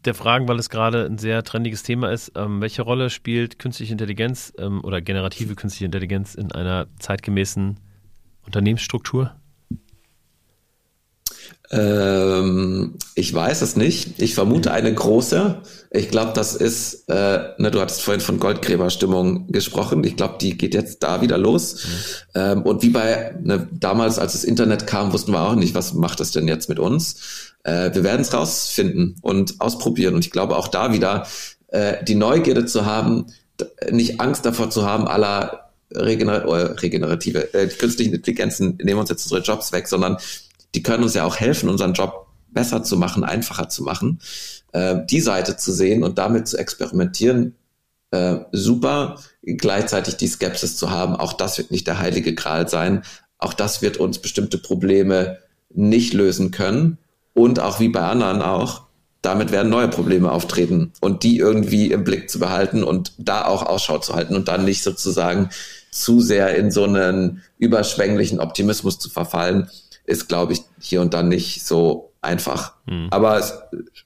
[0.06, 2.32] der Fragen, weil es gerade ein sehr trendiges Thema ist.
[2.36, 7.80] Ähm, welche Rolle spielt künstliche Intelligenz ähm, oder generative künstliche Intelligenz in einer zeitgemäßen
[8.46, 9.36] Unternehmensstruktur?
[11.72, 14.22] Ähm, ich weiß es nicht.
[14.22, 15.62] Ich vermute eine große.
[15.90, 20.04] Ich glaube, das ist, äh, ne, du hattest vorhin von Goldgräberstimmung gesprochen.
[20.04, 21.86] Ich glaube, die geht jetzt da wieder los.
[21.86, 21.90] Mhm.
[22.36, 25.94] Ähm, und wie bei ne, damals, als das Internet kam, wussten wir auch nicht, was
[25.94, 27.53] macht das denn jetzt mit uns.
[27.64, 30.16] Äh, wir werden es rausfinden und ausprobieren.
[30.16, 31.28] Und ich glaube auch da wieder
[31.68, 33.28] äh, die Neugierde zu haben,
[33.90, 39.26] nicht Angst davor zu haben, aller regener äh, regenerative, äh, künstlichen Intelligenzen nehmen uns jetzt
[39.26, 40.18] unsere Jobs weg, sondern
[40.76, 44.20] die können uns ja auch helfen, unseren Job besser zu machen, einfacher zu machen.
[44.72, 47.56] Äh, die Seite zu sehen und damit zu experimentieren,
[48.12, 49.20] äh, super.
[49.44, 53.04] Gleichzeitig die Skepsis zu haben, auch das wird nicht der heilige Gral sein.
[53.38, 55.40] Auch das wird uns bestimmte Probleme
[55.70, 56.98] nicht lösen können
[57.34, 58.84] und auch wie bei anderen auch,
[59.22, 63.66] damit werden neue Probleme auftreten und die irgendwie im Blick zu behalten und da auch
[63.66, 65.50] Ausschau zu halten und dann nicht sozusagen
[65.92, 69.70] zu sehr in so einen überschwänglichen Optimismus zu verfallen,
[70.06, 72.74] ist, glaube ich, hier und dann nicht so einfach.
[72.86, 73.08] Mhm.
[73.12, 73.54] Aber es,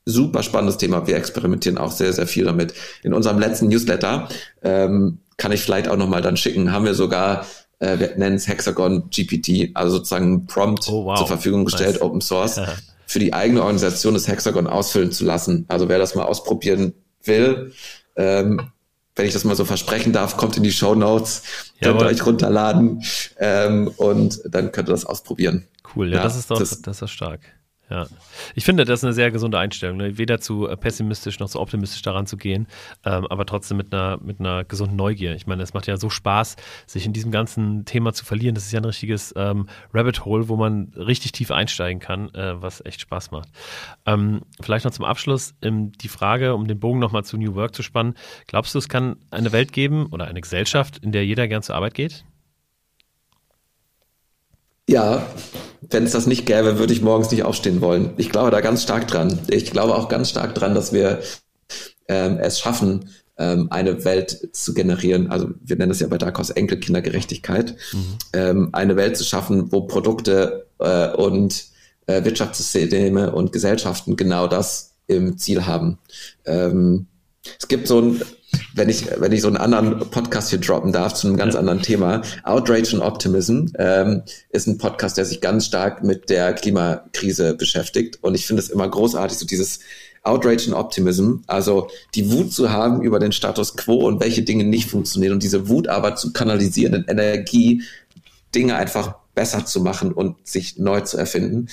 [0.06, 1.08] super spannendes Thema.
[1.08, 2.74] Wir experimentieren auch sehr, sehr viel damit.
[3.04, 4.28] In unserem letzten Newsletter
[4.62, 7.46] ähm, kann ich vielleicht auch nochmal dann schicken, haben wir sogar,
[7.80, 11.18] äh, wir nennen es Hexagon GPT, also sozusagen Prompt oh, wow.
[11.18, 12.02] zur Verfügung gestellt.
[12.02, 12.60] Open Source.
[13.08, 15.66] für die eigene Organisation das Hexagon ausfüllen zu lassen.
[15.70, 16.94] Also wer das mal ausprobieren
[17.24, 17.74] will,
[18.16, 18.70] ähm,
[19.16, 21.42] wenn ich das mal so versprechen darf, kommt in die Show Notes,
[21.82, 23.04] könnt ihr euch runterladen
[23.40, 25.66] ähm, und dann könnt ihr das ausprobieren.
[25.96, 27.42] Cool, ja, ja das ist doch, das, das ist stark.
[27.90, 28.06] Ja,
[28.54, 30.18] ich finde, das ist eine sehr gesunde Einstellung, ne?
[30.18, 32.68] weder zu äh, pessimistisch noch zu optimistisch daran zu gehen,
[33.06, 35.36] ähm, aber trotzdem mit einer, mit einer gesunden Neugier.
[35.36, 38.56] Ich meine, es macht ja so Spaß, sich in diesem ganzen Thema zu verlieren.
[38.56, 42.62] Das ist ja ein richtiges ähm, Rabbit Hole, wo man richtig tief einsteigen kann, äh,
[42.62, 43.50] was echt Spaß macht.
[44.06, 47.74] Ähm, vielleicht noch zum Abschluss ähm, die Frage, um den Bogen nochmal zu New Work
[47.74, 48.16] zu spannen.
[48.48, 51.76] Glaubst du, es kann eine Welt geben oder eine Gesellschaft, in der jeder gern zur
[51.76, 52.26] Arbeit geht?
[54.88, 55.26] Ja,
[55.90, 58.12] wenn es das nicht gäbe, würde ich morgens nicht aufstehen wollen.
[58.18, 59.40] Ich glaube da ganz stark dran.
[59.50, 61.20] Ich glaube auch ganz stark dran, dass wir
[62.08, 65.30] ähm, es schaffen, ähm, eine Welt zu generieren.
[65.30, 67.76] Also wir nennen es ja bei Darkos Enkelkindergerechtigkeit.
[67.92, 68.18] Mhm.
[68.34, 71.66] Ähm, eine Welt zu schaffen, wo Produkte äh, und
[72.08, 76.00] äh, Wirtschaftssysteme und Gesellschaften genau das im Ziel haben.
[76.46, 77.08] Ähm,
[77.60, 78.22] es gibt so ein
[78.74, 81.60] wenn ich, wenn ich so einen anderen Podcast hier droppen darf zu einem ganz ja.
[81.60, 82.22] anderen Thema.
[82.44, 88.20] Outrage and Optimism ähm, ist ein Podcast, der sich ganz stark mit der Klimakrise beschäftigt.
[88.22, 89.80] Und ich finde es immer großartig, so dieses
[90.24, 94.66] Outrage and Optimism, also die Wut zu haben über den Status quo und welche Dinge
[94.66, 97.84] nicht funktionieren und diese Wut aber zu kanalisieren in Energie,
[98.54, 101.68] Dinge einfach besser zu machen und sich neu zu erfinden,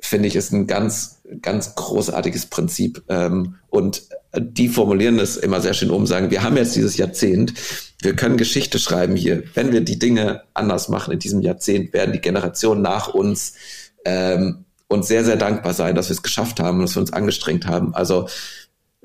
[0.00, 3.02] finde ich, ist ein ganz, ganz großartiges Prinzip.
[3.08, 4.02] Ähm, und
[4.34, 7.54] die formulieren das immer sehr schön um, sagen, wir haben jetzt dieses Jahrzehnt,
[8.02, 9.44] wir können Geschichte schreiben hier.
[9.54, 13.54] Wenn wir die Dinge anders machen in diesem Jahrzehnt, werden die Generationen nach uns
[14.04, 17.66] ähm, uns sehr, sehr dankbar sein, dass wir es geschafft haben dass wir uns angestrengt
[17.66, 17.94] haben.
[17.94, 18.28] Also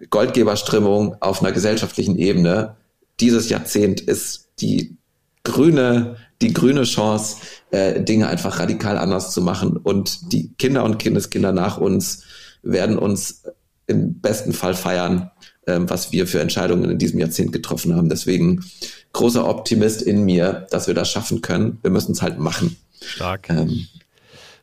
[0.09, 2.75] Goldgeberströmung auf einer gesellschaftlichen Ebene.
[3.19, 4.97] Dieses Jahrzehnt ist die
[5.43, 7.37] grüne, die grüne Chance,
[7.71, 9.77] äh, Dinge einfach radikal anders zu machen.
[9.77, 12.23] Und die Kinder und Kindeskinder nach uns
[12.63, 13.43] werden uns
[13.91, 15.31] im besten Fall feiern,
[15.67, 18.09] ähm, was wir für Entscheidungen in diesem Jahrzehnt getroffen haben.
[18.09, 18.63] Deswegen
[19.13, 21.77] großer Optimist in mir, dass wir das schaffen können.
[21.81, 22.77] Wir müssen es halt machen.
[23.01, 23.49] Stark.
[23.49, 23.87] Ähm,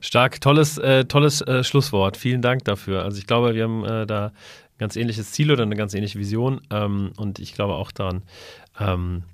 [0.00, 2.16] Stark, tolles, äh, tolles äh, Schlusswort.
[2.16, 3.04] Vielen Dank dafür.
[3.04, 6.18] Also ich glaube, wir haben äh, da ein ganz ähnliches Ziel oder eine ganz ähnliche
[6.18, 8.22] Vision ähm, und ich glaube auch daran,
[8.78, 9.24] ähm,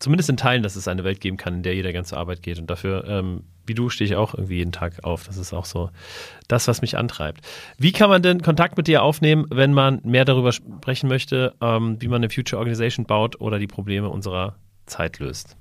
[0.00, 2.42] zumindest in Teilen, dass es eine Welt geben kann, in der jeder ganz zur Arbeit
[2.42, 2.58] geht.
[2.58, 5.24] Und dafür, ähm, wie du, stehe ich auch irgendwie jeden Tag auf.
[5.24, 5.90] Das ist auch so
[6.48, 7.42] das, was mich antreibt.
[7.78, 11.96] Wie kann man denn Kontakt mit dir aufnehmen, wenn man mehr darüber sprechen möchte, ähm,
[12.00, 14.56] wie man eine Future Organization baut oder die Probleme unserer
[14.86, 15.56] Zeit löst?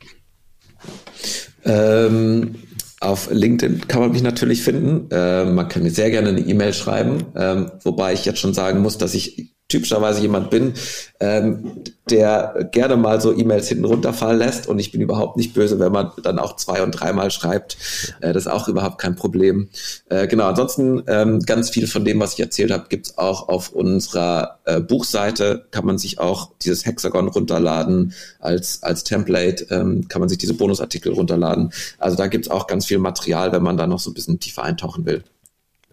[1.66, 2.56] Ähm,
[3.00, 5.12] auf LinkedIn kann man mich natürlich finden.
[5.12, 8.82] Äh, man kann mir sehr gerne eine E-Mail schreiben, ähm, wobei ich jetzt schon sagen
[8.82, 10.74] muss, dass ich typischerweise jemand bin,
[11.20, 15.78] ähm, der gerne mal so E-Mails hinten runterfallen lässt und ich bin überhaupt nicht böse,
[15.80, 17.78] wenn man dann auch zwei und dreimal schreibt.
[18.22, 19.70] Äh, das ist auch überhaupt kein Problem.
[20.10, 23.70] Äh, genau, ansonsten ähm, ganz viel von dem, was ich erzählt habe, gibt's auch auf
[23.70, 25.66] unserer äh, Buchseite.
[25.72, 30.54] Kann man sich auch dieses Hexagon runterladen als, als Template, ähm, kann man sich diese
[30.54, 31.74] Bonusartikel runterladen.
[31.98, 34.64] Also da gibt's auch ganz viel Material, wenn man da noch so ein bisschen tiefer
[34.64, 35.24] eintauchen will.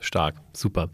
[0.05, 0.91] Stark, super.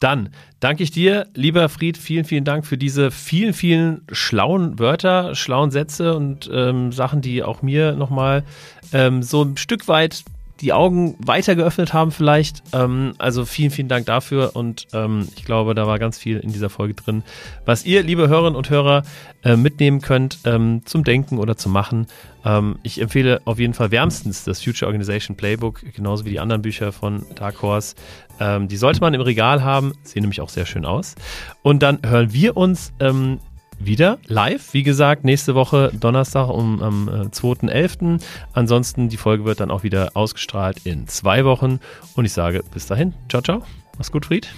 [0.00, 5.34] Dann danke ich dir, lieber Fried, vielen, vielen Dank für diese vielen, vielen schlauen Wörter,
[5.34, 8.44] schlauen Sätze und ähm, Sachen, die auch mir nochmal
[8.92, 10.24] ähm, so ein Stück weit
[10.64, 12.62] die Augen weiter geöffnet haben vielleicht.
[12.72, 16.52] Ähm, also vielen, vielen Dank dafür und ähm, ich glaube, da war ganz viel in
[16.52, 17.22] dieser Folge drin,
[17.66, 19.02] was ihr, liebe Hörerinnen und Hörer,
[19.44, 22.06] äh, mitnehmen könnt ähm, zum Denken oder zum Machen.
[22.46, 26.62] Ähm, ich empfehle auf jeden Fall wärmstens das Future Organization Playbook, genauso wie die anderen
[26.62, 27.94] Bücher von Dark Horse.
[28.40, 31.14] Ähm, die sollte man im Regal haben, sehen nämlich auch sehr schön aus.
[31.62, 33.38] Und dann hören wir uns ähm,
[33.86, 34.72] wieder live.
[34.72, 38.22] Wie gesagt, nächste Woche Donnerstag um am äh, 2.11.
[38.52, 41.80] Ansonsten die Folge wird dann auch wieder ausgestrahlt in zwei Wochen.
[42.14, 43.14] Und ich sage bis dahin.
[43.28, 43.62] Ciao, ciao.
[43.96, 44.48] Mach's gut, Fried.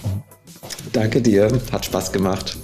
[0.93, 1.51] Danke dir.
[1.71, 2.57] Hat Spaß gemacht.